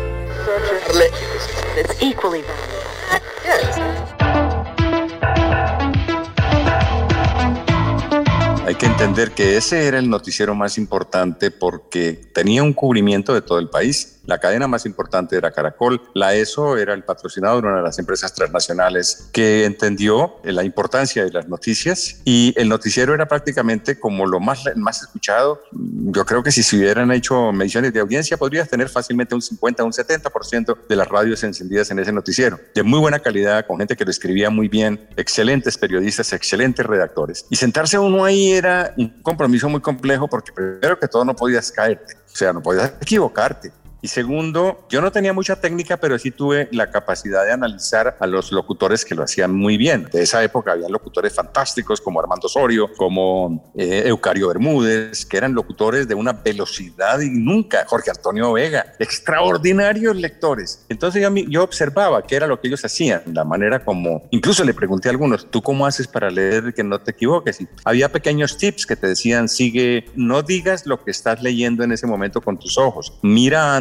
Que 8.78 8.86
entender 8.86 9.32
que 9.32 9.58
ese 9.58 9.88
era 9.88 9.98
el 9.98 10.10
noticiero 10.10 10.54
más 10.54 10.78
importante 10.78 11.50
porque 11.50 12.14
tenía 12.34 12.62
un 12.62 12.74
cubrimiento 12.74 13.34
de 13.34 13.42
todo 13.42 13.58
el 13.58 13.70
país 13.70 14.17
la 14.28 14.38
cadena 14.40 14.68
más 14.68 14.86
importante 14.86 15.38
era 15.38 15.52
Caracol. 15.52 16.02
La 16.14 16.36
ESO 16.36 16.78
era 16.78 16.94
el 16.94 17.04
patrocinador 17.04 17.66
una 17.66 17.78
de 17.78 17.84
las 17.84 17.98
empresas 17.98 18.34
transnacionales 18.34 19.30
que 19.32 19.66
entendió 19.66 20.36
la 20.44 20.64
importancia 20.64 21.24
de 21.24 21.32
las 21.32 21.48
noticias 21.48 22.22
y 22.26 22.54
el 22.58 22.68
noticiero 22.68 23.14
era 23.14 23.28
prácticamente 23.28 23.98
como 24.00 24.26
lo 24.26 24.42
más, 24.42 24.64
más 24.76 25.02
escuchado. 25.02 25.62
Yo 25.72 26.26
creo 26.26 26.44
que 26.44 26.52
si 26.52 26.62
se 26.62 26.76
hubieran 26.76 27.12
hecho 27.12 27.54
mediciones 27.54 27.94
de 27.94 28.02
audiencia, 28.02 28.36
podrías 28.36 28.70
tener 28.70 28.90
fácilmente 28.90 29.34
un 29.34 29.42
50, 29.42 29.84
un 29.86 29.94
70% 29.94 30.78
de 30.88 30.96
las 30.96 31.08
radios 31.08 31.44
encendidas 31.44 31.90
en 31.92 32.00
ese 32.00 32.12
noticiero. 32.12 32.60
De 32.76 32.84
muy 32.84 33.00
buena 33.00 33.20
calidad, 33.20 33.66
con 33.66 33.78
gente 33.78 33.96
que 33.96 34.04
lo 34.04 34.12
escribía 34.12 34.50
muy 34.50 34.68
bien, 34.68 35.08
excelentes 35.16 35.78
periodistas, 35.78 36.34
excelentes 36.34 36.86
redactores. 36.86 37.46
Y 37.50 37.56
sentarse 37.56 37.98
uno 37.98 38.26
ahí 38.26 38.52
era 38.52 38.94
un 38.98 39.22
compromiso 39.22 39.70
muy 39.70 39.80
complejo 39.80 40.28
porque 40.28 40.52
primero 40.52 41.00
que 41.00 41.08
todo 41.08 41.24
no 41.24 41.34
podías 41.34 41.72
caerte, 41.72 42.16
o 42.16 42.36
sea, 42.36 42.52
no 42.52 42.62
podías 42.62 42.92
equivocarte. 43.00 43.72
Y 44.02 44.10
segundo, 44.10 44.86
yo 44.90 45.02
no 45.02 45.12
tenía 45.12 45.34
mucha 45.34 45.60
técnica, 45.60 45.98
pero 45.98 46.20
sí 46.20 46.32
tuve 46.32 46.70
la 46.72 46.92
capacidad 46.92 47.46
de 47.46 47.52
analizar 47.52 48.16
a 48.20 48.28
los 48.28 48.52
locutores 48.52 49.04
que 49.04 49.16
lo 49.16 49.24
hacían 49.24 49.54
muy 49.54 49.78
bien. 49.78 50.08
De 50.12 50.22
esa 50.22 50.44
época 50.44 50.74
había 50.74 50.88
locutores 50.88 51.34
fantásticos 51.34 52.00
como 52.00 52.20
Armando 52.20 52.46
Osorio, 52.46 52.92
como 52.96 53.72
eh, 53.76 54.04
Eucario 54.06 54.50
Bermúdez, 54.50 55.26
que 55.26 55.38
eran 55.38 55.54
locutores 55.54 56.08
de 56.08 56.16
una 56.16 56.34
velocidad 56.34 57.20
y 57.22 57.30
nunca, 57.30 57.86
Jorge 57.88 58.12
Antonio 58.12 58.54
Vega, 58.54 58.94
extraordinarios 59.00 60.16
lectores. 60.16 60.86
Entonces 60.90 61.22
yo, 61.22 61.34
yo 61.34 61.64
observaba 61.64 62.22
qué 62.22 62.36
era 62.36 62.48
lo 62.48 62.62
que 62.62 62.68
ellos 62.68 62.86
hacían, 62.86 63.24
la 63.34 63.44
manera 63.44 63.84
como, 63.84 64.28
incluso 64.32 64.64
le 64.64 64.74
pregunté 64.74 65.10
a 65.10 65.12
algunos, 65.12 65.50
¿tú 65.50 65.62
cómo 65.62 65.86
haces 65.86 66.08
para 66.08 66.30
leer 66.30 66.74
que 66.74 66.84
no 66.84 67.00
te 67.00 67.12
equivoques? 67.12 67.62
Y 67.62 67.68
había 67.84 68.12
pequeños 68.12 68.58
tips 68.58 68.86
que 68.86 68.96
te 68.96 69.08
decían, 69.08 69.50
sigue, 69.50 70.06
no 70.16 70.44
digas 70.44 70.86
lo 70.86 71.04
que 71.04 71.12
estás 71.12 71.42
leyendo 71.42 71.84
en 71.84 71.92
ese 71.92 72.06
momento 72.06 72.42
con 72.42 72.60
tus 72.60 72.78
ojos, 72.78 73.18
mira 73.22 73.76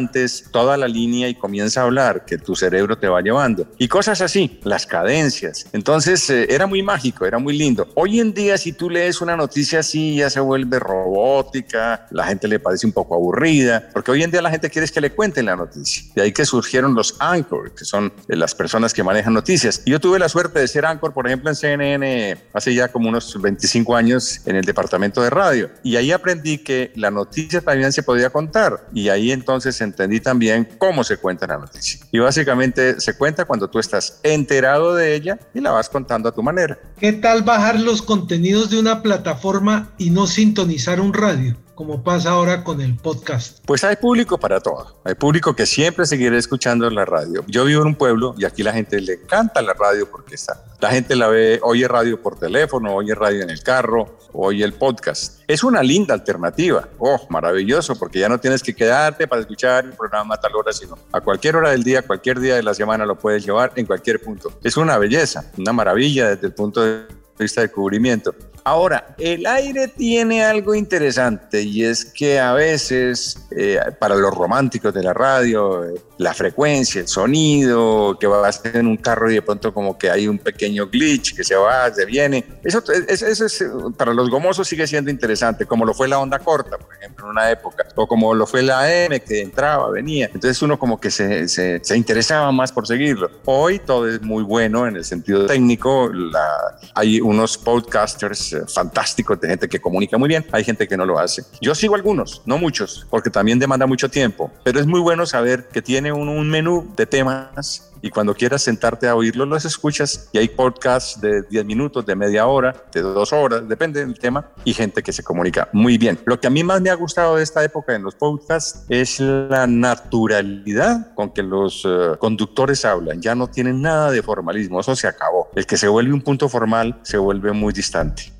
toda 0.51 0.77
la 0.77 0.87
línea 0.87 1.29
y 1.29 1.35
comienza 1.35 1.81
a 1.81 1.83
hablar, 1.83 2.25
que 2.25 2.37
tu 2.37 2.55
cerebro 2.55 2.97
te 2.97 3.07
va 3.07 3.21
llevando. 3.21 3.67
Y 3.77 3.87
cosas 3.87 4.21
así, 4.21 4.59
las 4.63 4.85
cadencias. 4.85 5.67
Entonces 5.73 6.29
eh, 6.29 6.47
era 6.49 6.67
muy 6.67 6.81
mágico, 6.81 7.25
era 7.25 7.39
muy 7.39 7.57
lindo. 7.57 7.87
Hoy 7.95 8.19
en 8.19 8.33
día 8.33 8.57
si 8.57 8.73
tú 8.73 8.89
lees 8.89 9.21
una 9.21 9.35
noticia 9.35 9.79
así 9.79 10.15
ya 10.15 10.29
se 10.29 10.39
vuelve 10.39 10.79
robótica, 10.79 12.07
la 12.11 12.25
gente 12.25 12.47
le 12.47 12.59
parece 12.59 12.85
un 12.85 12.93
poco 12.93 13.15
aburrida, 13.15 13.89
porque 13.93 14.11
hoy 14.11 14.23
en 14.23 14.31
día 14.31 14.41
la 14.41 14.49
gente 14.49 14.69
quiere 14.69 14.87
que 14.87 15.01
le 15.01 15.11
cuenten 15.11 15.45
la 15.45 15.55
noticia. 15.55 16.03
De 16.15 16.21
ahí 16.21 16.31
que 16.31 16.45
surgieron 16.45 16.95
los 16.95 17.15
anchor, 17.19 17.73
que 17.73 17.85
son 17.85 18.13
eh, 18.27 18.35
las 18.35 18.55
personas 18.55 18.93
que 18.93 19.03
manejan 19.03 19.33
noticias. 19.33 19.81
Y 19.85 19.91
yo 19.91 19.99
tuve 19.99 20.19
la 20.19 20.29
suerte 20.29 20.59
de 20.59 20.67
ser 20.67 20.85
anchor, 20.85 21.13
por 21.13 21.27
ejemplo, 21.27 21.49
en 21.49 21.55
CNN 21.55 22.37
hace 22.53 22.73
ya 22.73 22.87
como 22.89 23.09
unos 23.09 23.39
25 23.41 23.95
años 23.95 24.41
en 24.45 24.55
el 24.55 24.65
departamento 24.65 25.21
de 25.21 25.29
radio. 25.29 25.69
Y 25.83 25.95
ahí 25.95 26.11
aprendí 26.11 26.59
que 26.59 26.91
la 26.95 27.11
noticia 27.11 27.61
también 27.61 27.91
se 27.91 28.03
podía 28.03 28.29
contar. 28.29 28.87
Y 28.93 29.09
ahí 29.09 29.31
entonces 29.31 29.81
entendí 29.97 30.19
también 30.19 30.67
cómo 30.77 31.03
se 31.03 31.17
cuenta 31.17 31.47
la 31.47 31.57
noticia. 31.57 31.99
Y 32.11 32.19
básicamente 32.19 33.01
se 33.01 33.17
cuenta 33.17 33.45
cuando 33.45 33.67
tú 33.67 33.79
estás 33.79 34.19
enterado 34.21 34.93
de 34.93 35.15
ella 35.15 35.39
y 35.55 35.59
la 35.59 35.71
vas 35.71 35.89
contando 35.89 36.29
a 36.29 36.31
tu 36.31 36.43
manera. 36.43 36.77
¿Qué 36.99 37.13
tal 37.13 37.41
bajar 37.41 37.79
los 37.79 38.03
contenidos 38.03 38.69
de 38.69 38.79
una 38.79 39.01
plataforma 39.01 39.89
y 39.97 40.11
no 40.11 40.27
sintonizar 40.27 41.01
un 41.01 41.13
radio? 41.13 41.57
Como 41.77 42.03
pasa 42.03 42.31
ahora 42.31 42.63
con 42.63 42.81
el 42.81 42.95
podcast? 42.95 43.59
Pues 43.63 43.83
hay 43.83 43.97
público 43.97 44.39
para 44.39 44.59
todo. 44.59 44.99
Hay 45.03 45.13
público 45.13 45.55
que 45.55 45.67
siempre 45.67 46.07
seguirá 46.07 46.35
escuchando 46.35 46.89
la 46.89 47.05
radio. 47.05 47.45
Yo 47.47 47.65
vivo 47.65 47.83
en 47.83 47.89
un 47.89 47.95
pueblo 47.95 48.33
y 48.35 48.45
aquí 48.45 48.63
la 48.63 48.73
gente 48.73 48.99
le 48.99 49.13
encanta 49.13 49.61
la 49.61 49.73
radio 49.73 50.09
porque 50.09 50.33
está. 50.33 50.65
La 50.79 50.89
gente 50.89 51.15
la 51.15 51.27
ve, 51.27 51.59
oye 51.61 51.87
radio 51.87 52.19
por 52.19 52.39
teléfono, 52.39 52.95
oye 52.95 53.13
radio 53.13 53.43
en 53.43 53.51
el 53.51 53.61
carro, 53.61 54.17
oye 54.33 54.65
el 54.65 54.73
podcast. 54.73 55.43
Es 55.45 55.63
una 55.63 55.83
linda 55.83 56.15
alternativa. 56.15 56.89
Oh, 56.97 57.27
maravilloso, 57.29 57.95
porque 57.95 58.17
ya 58.17 58.27
no 58.27 58.39
tienes 58.39 58.63
que 58.63 58.73
quedarte 58.73 59.27
para 59.27 59.41
escuchar 59.41 59.85
el 59.85 59.93
programa 59.93 60.33
a 60.33 60.39
tal 60.39 60.55
hora, 60.55 60.73
sino 60.73 60.97
a 61.11 61.21
cualquier 61.21 61.57
hora 61.57 61.69
del 61.69 61.83
día, 61.83 62.01
cualquier 62.01 62.39
día 62.39 62.55
de 62.55 62.63
la 62.63 62.73
semana 62.73 63.05
lo 63.05 63.19
puedes 63.19 63.45
llevar 63.45 63.73
en 63.75 63.85
cualquier 63.85 64.19
punto. 64.19 64.51
Es 64.63 64.77
una 64.77 64.97
belleza, 64.97 65.51
una 65.59 65.73
maravilla 65.73 66.29
desde 66.29 66.47
el 66.47 66.53
punto 66.55 66.81
de 66.81 67.05
vista 67.37 67.61
de 67.61 67.69
cubrimiento. 67.69 68.33
Ahora, 68.67 69.15
el 69.17 69.45
aire 69.45 69.87
tiene 69.87 70.43
algo 70.43 70.75
interesante 70.75 71.61
y 71.61 71.85
es 71.85 72.03
que 72.03 72.37
a 72.37 72.51
veces, 72.51 73.47
eh, 73.49 73.79
para 73.97 74.13
los 74.15 74.33
románticos 74.33 74.93
de 74.93 75.03
la 75.03 75.13
radio, 75.13 75.85
eh, 75.85 76.01
la 76.17 76.33
frecuencia, 76.33 77.01
el 77.01 77.07
sonido, 77.07 78.17
que 78.19 78.27
vas 78.27 78.61
en 78.65 78.87
un 78.87 78.97
carro 78.97 79.29
y 79.29 79.35
de 79.35 79.41
pronto 79.41 79.73
como 79.73 79.97
que 79.97 80.09
hay 80.09 80.27
un 80.27 80.39
pequeño 80.39 80.87
glitch 80.87 81.35
que 81.35 81.43
se 81.43 81.55
va, 81.55 81.93
se 81.93 82.05
viene, 82.05 82.45
eso, 82.63 82.83
eso, 83.07 83.45
es, 83.45 83.65
para 83.97 84.13
los 84.13 84.29
gomosos 84.29 84.67
sigue 84.67 84.87
siendo 84.87 85.11
interesante, 85.11 85.65
como 85.65 85.85
lo 85.85 85.93
fue 85.93 86.07
la 86.07 86.19
onda 86.19 86.39
corta, 86.39 86.77
por 86.77 86.95
ejemplo, 86.95 87.25
en 87.25 87.31
una 87.31 87.51
época, 87.51 87.85
o 87.95 88.07
como 88.07 88.33
lo 88.33 88.47
fue 88.47 88.63
la 88.63 88.81
AM, 88.81 89.19
que 89.19 89.41
entraba, 89.41 89.89
venía. 89.91 90.25
Entonces 90.33 90.61
uno 90.61 90.79
como 90.79 90.99
que 90.99 91.11
se, 91.11 91.47
se, 91.47 91.79
se 91.83 91.97
interesaba 91.97 92.51
más 92.51 92.71
por 92.71 92.87
seguirlo. 92.87 93.29
Hoy 93.45 93.79
todo 93.79 94.07
es 94.07 94.21
muy 94.21 94.43
bueno 94.43 94.87
en 94.87 94.95
el 94.95 95.05
sentido 95.05 95.45
técnico, 95.45 96.09
la, 96.11 96.77
hay 96.95 97.21
unos 97.21 97.57
podcasters 97.57 98.55
fantásticos 98.73 99.39
de 99.39 99.49
gente 99.49 99.67
que 99.67 99.79
comunica 99.79 100.17
muy 100.17 100.29
bien, 100.29 100.45
hay 100.51 100.63
gente 100.63 100.87
que 100.87 100.97
no 100.97 101.05
lo 101.05 101.19
hace. 101.19 101.43
Yo 101.61 101.75
sigo 101.75 101.95
algunos, 101.95 102.41
no 102.45 102.57
muchos, 102.57 103.05
porque 103.09 103.29
también 103.29 103.59
demanda 103.59 103.85
mucho 103.85 104.09
tiempo, 104.09 104.51
pero 104.63 104.79
es 104.79 104.87
muy 104.87 104.99
bueno 104.99 105.25
saber 105.25 105.67
que 105.67 105.81
tiene 105.81 106.06
tiene 106.07 106.13
un, 106.13 106.29
un 106.29 106.49
menú 106.49 106.93
de 106.95 107.05
temas 107.05 107.91
y 108.01 108.09
cuando 108.09 108.33
quieras 108.33 108.61
sentarte 108.61 109.07
a 109.07 109.15
oírlos, 109.15 109.47
los 109.47 109.65
escuchas 109.65 110.29
y 110.31 110.37
hay 110.37 110.47
podcasts 110.47 111.19
de 111.19 111.41
10 111.41 111.65
minutos, 111.65 112.05
de 112.05 112.15
media 112.15 112.45
hora, 112.45 112.75
de 112.93 113.01
dos 113.01 113.33
horas, 113.33 113.67
depende 113.67 114.05
del 114.05 114.17
tema, 114.17 114.49
y 114.63 114.73
gente 114.73 115.01
que 115.01 115.11
se 115.11 115.23
comunica 115.23 115.67
muy 115.73 115.97
bien. 115.97 116.19
Lo 116.25 116.39
que 116.39 116.47
a 116.47 116.49
mí 116.49 116.63
más 116.63 116.79
me 116.79 116.89
ha 116.89 116.93
gustado 116.93 117.35
de 117.35 117.43
esta 117.43 117.63
época 117.63 117.95
en 117.95 118.03
los 118.03 118.15
podcasts 118.15 118.85
es 118.87 119.19
la 119.19 119.65
naturalidad 119.67 121.13
con 121.15 121.31
que 121.31 121.43
los 121.43 121.83
eh, 121.85 122.15
conductores 122.19 122.85
hablan. 122.85 123.21
Ya 123.21 123.35
no 123.35 123.47
tienen 123.47 123.81
nada 123.81 124.11
de 124.11 124.21
formalismo, 124.21 124.79
eso 124.79 124.95
se 124.95 125.07
acabó. 125.07 125.49
El 125.55 125.65
que 125.65 125.75
se 125.75 125.87
vuelve 125.87 126.13
un 126.13 126.21
punto 126.21 126.47
formal 126.47 126.99
se 127.01 127.17
vuelve 127.17 127.51
muy 127.51 127.73
distante. 127.73 128.31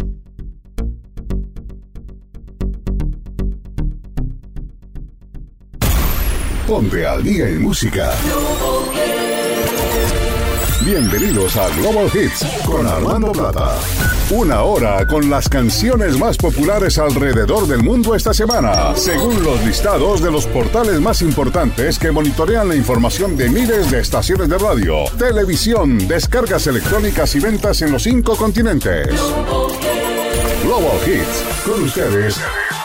Ponte 6.67 7.07
al 7.07 7.23
día 7.23 7.47
en 7.47 7.61
música. 7.61 8.11
Bienvenidos 10.83 11.55
a 11.55 11.69
Global 11.77 12.09
Hits 12.13 12.45
con 12.65 12.85
Armando 12.85 13.31
Plata. 13.31 13.77
Una 14.31 14.63
hora 14.63 15.07
con 15.07 15.29
las 15.29 15.47
canciones 15.47 16.19
más 16.19 16.35
populares 16.35 16.97
alrededor 16.97 17.67
del 17.67 17.83
mundo 17.83 18.15
esta 18.15 18.33
semana, 18.33 18.93
según 18.97 19.41
los 19.45 19.63
listados 19.63 20.21
de 20.21 20.29
los 20.29 20.45
portales 20.45 20.99
más 20.99 21.21
importantes 21.21 21.97
que 21.97 22.11
monitorean 22.11 22.67
la 22.67 22.75
información 22.75 23.37
de 23.37 23.49
miles 23.49 23.89
de 23.89 24.01
estaciones 24.01 24.49
de 24.49 24.57
radio, 24.57 25.05
televisión, 25.17 26.05
descargas 26.05 26.67
electrónicas 26.67 27.33
y 27.35 27.39
ventas 27.39 27.81
en 27.81 27.93
los 27.93 28.03
cinco 28.03 28.35
continentes. 28.35 29.07
Global 30.63 30.99
Hits, 31.07 31.63
con 31.65 31.83
ustedes, 31.83 32.37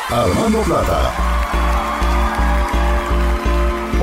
Armando 0.08 0.62
Plata. 0.62 1.41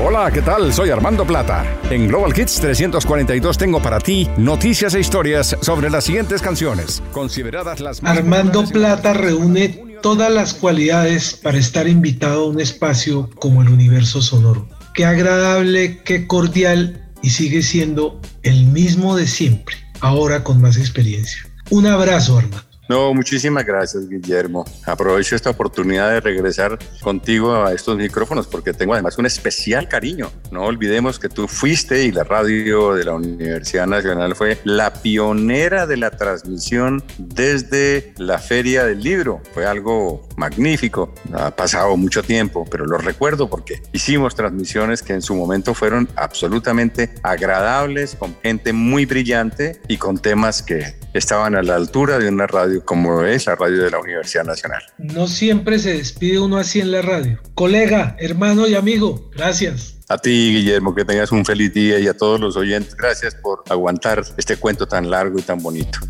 Hola, 0.02 0.30
¿qué 0.32 0.40
tal? 0.40 0.72
Soy 0.72 0.88
Armando 0.88 1.26
Plata. 1.26 1.78
En 1.90 2.08
Global 2.08 2.32
Hits 2.34 2.58
342 2.58 3.58
tengo 3.58 3.82
para 3.82 3.98
ti 3.98 4.26
noticias 4.38 4.94
e 4.94 5.00
historias 5.00 5.54
sobre 5.60 5.90
las 5.90 6.04
siguientes 6.04 6.40
canciones, 6.40 7.02
consideradas 7.12 7.80
las 7.80 8.02
más 8.02 8.16
Armando 8.16 8.64
Plata 8.64 9.12
reúne 9.12 9.98
todas 10.00 10.32
las 10.32 10.54
cualidades 10.54 11.34
para 11.34 11.58
estar 11.58 11.86
invitado 11.86 12.44
a 12.44 12.48
un 12.48 12.60
espacio 12.60 13.28
como 13.38 13.60
el 13.60 13.68
universo 13.68 14.22
sonoro. 14.22 14.66
Qué 14.94 15.04
agradable, 15.04 16.02
qué 16.02 16.26
cordial 16.26 17.06
y 17.20 17.28
sigue 17.28 17.62
siendo 17.62 18.22
el 18.42 18.64
mismo 18.68 19.16
de 19.16 19.26
siempre, 19.26 19.76
ahora 20.00 20.42
con 20.44 20.62
más 20.62 20.78
experiencia. 20.78 21.42
Un 21.68 21.86
abrazo, 21.86 22.38
Armando. 22.38 22.69
No, 22.90 23.14
muchísimas 23.14 23.64
gracias, 23.64 24.08
Guillermo. 24.08 24.64
Aprovecho 24.84 25.36
esta 25.36 25.50
oportunidad 25.50 26.10
de 26.10 26.20
regresar 26.20 26.76
contigo 27.00 27.54
a 27.64 27.72
estos 27.72 27.96
micrófonos 27.96 28.48
porque 28.48 28.72
tengo 28.72 28.94
además 28.94 29.16
un 29.16 29.26
especial 29.26 29.86
cariño. 29.86 30.32
No 30.50 30.64
olvidemos 30.64 31.20
que 31.20 31.28
tú 31.28 31.46
fuiste 31.46 32.02
y 32.02 32.10
la 32.10 32.24
radio 32.24 32.94
de 32.94 33.04
la 33.04 33.14
Universidad 33.14 33.86
Nacional 33.86 34.34
fue 34.34 34.58
la 34.64 34.92
pionera 34.92 35.86
de 35.86 35.98
la 35.98 36.10
transmisión 36.10 37.00
desde 37.16 38.12
la 38.18 38.40
Feria 38.40 38.84
del 38.84 39.00
Libro. 39.00 39.40
Fue 39.54 39.66
algo 39.66 40.26
magnífico. 40.36 41.14
Ha 41.32 41.54
pasado 41.54 41.96
mucho 41.96 42.24
tiempo, 42.24 42.66
pero 42.68 42.86
lo 42.86 42.98
recuerdo 42.98 43.48
porque 43.48 43.80
hicimos 43.92 44.34
transmisiones 44.34 45.04
que 45.04 45.12
en 45.12 45.22
su 45.22 45.36
momento 45.36 45.74
fueron 45.74 46.08
absolutamente 46.16 47.14
agradables, 47.22 48.16
con 48.16 48.34
gente 48.42 48.72
muy 48.72 49.06
brillante 49.06 49.80
y 49.86 49.96
con 49.96 50.18
temas 50.18 50.60
que 50.60 50.98
estaban 51.14 51.54
a 51.54 51.62
la 51.62 51.76
altura 51.76 52.18
de 52.18 52.28
una 52.28 52.48
radio 52.48 52.79
como 52.84 53.24
es 53.24 53.46
la 53.46 53.54
radio 53.56 53.84
de 53.84 53.90
la 53.90 53.98
Universidad 53.98 54.44
Nacional. 54.44 54.82
No 54.98 55.26
siempre 55.26 55.78
se 55.78 55.94
despide 55.94 56.38
uno 56.38 56.56
así 56.56 56.80
en 56.80 56.92
la 56.92 57.02
radio. 57.02 57.38
Colega, 57.54 58.16
hermano 58.18 58.66
y 58.66 58.74
amigo, 58.74 59.30
gracias. 59.34 59.96
A 60.08 60.18
ti, 60.18 60.52
Guillermo, 60.52 60.92
que 60.92 61.04
tengas 61.04 61.30
un 61.30 61.44
feliz 61.44 61.72
día 61.72 62.00
y 62.00 62.08
a 62.08 62.16
todos 62.16 62.40
los 62.40 62.56
oyentes, 62.56 62.96
gracias 62.96 63.34
por 63.36 63.62
aguantar 63.68 64.24
este 64.36 64.56
cuento 64.56 64.86
tan 64.86 65.08
largo 65.08 65.38
y 65.38 65.42
tan 65.42 65.62
bonito. 65.62 66.00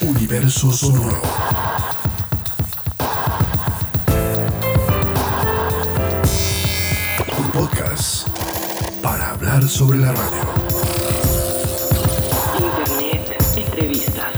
Universo 0.00 0.72
sonoro. 0.72 1.20
Sobre 9.66 9.98
la 9.98 10.12
radio. 10.12 10.42
Internet, 12.58 13.36
entrevistas, 13.56 14.37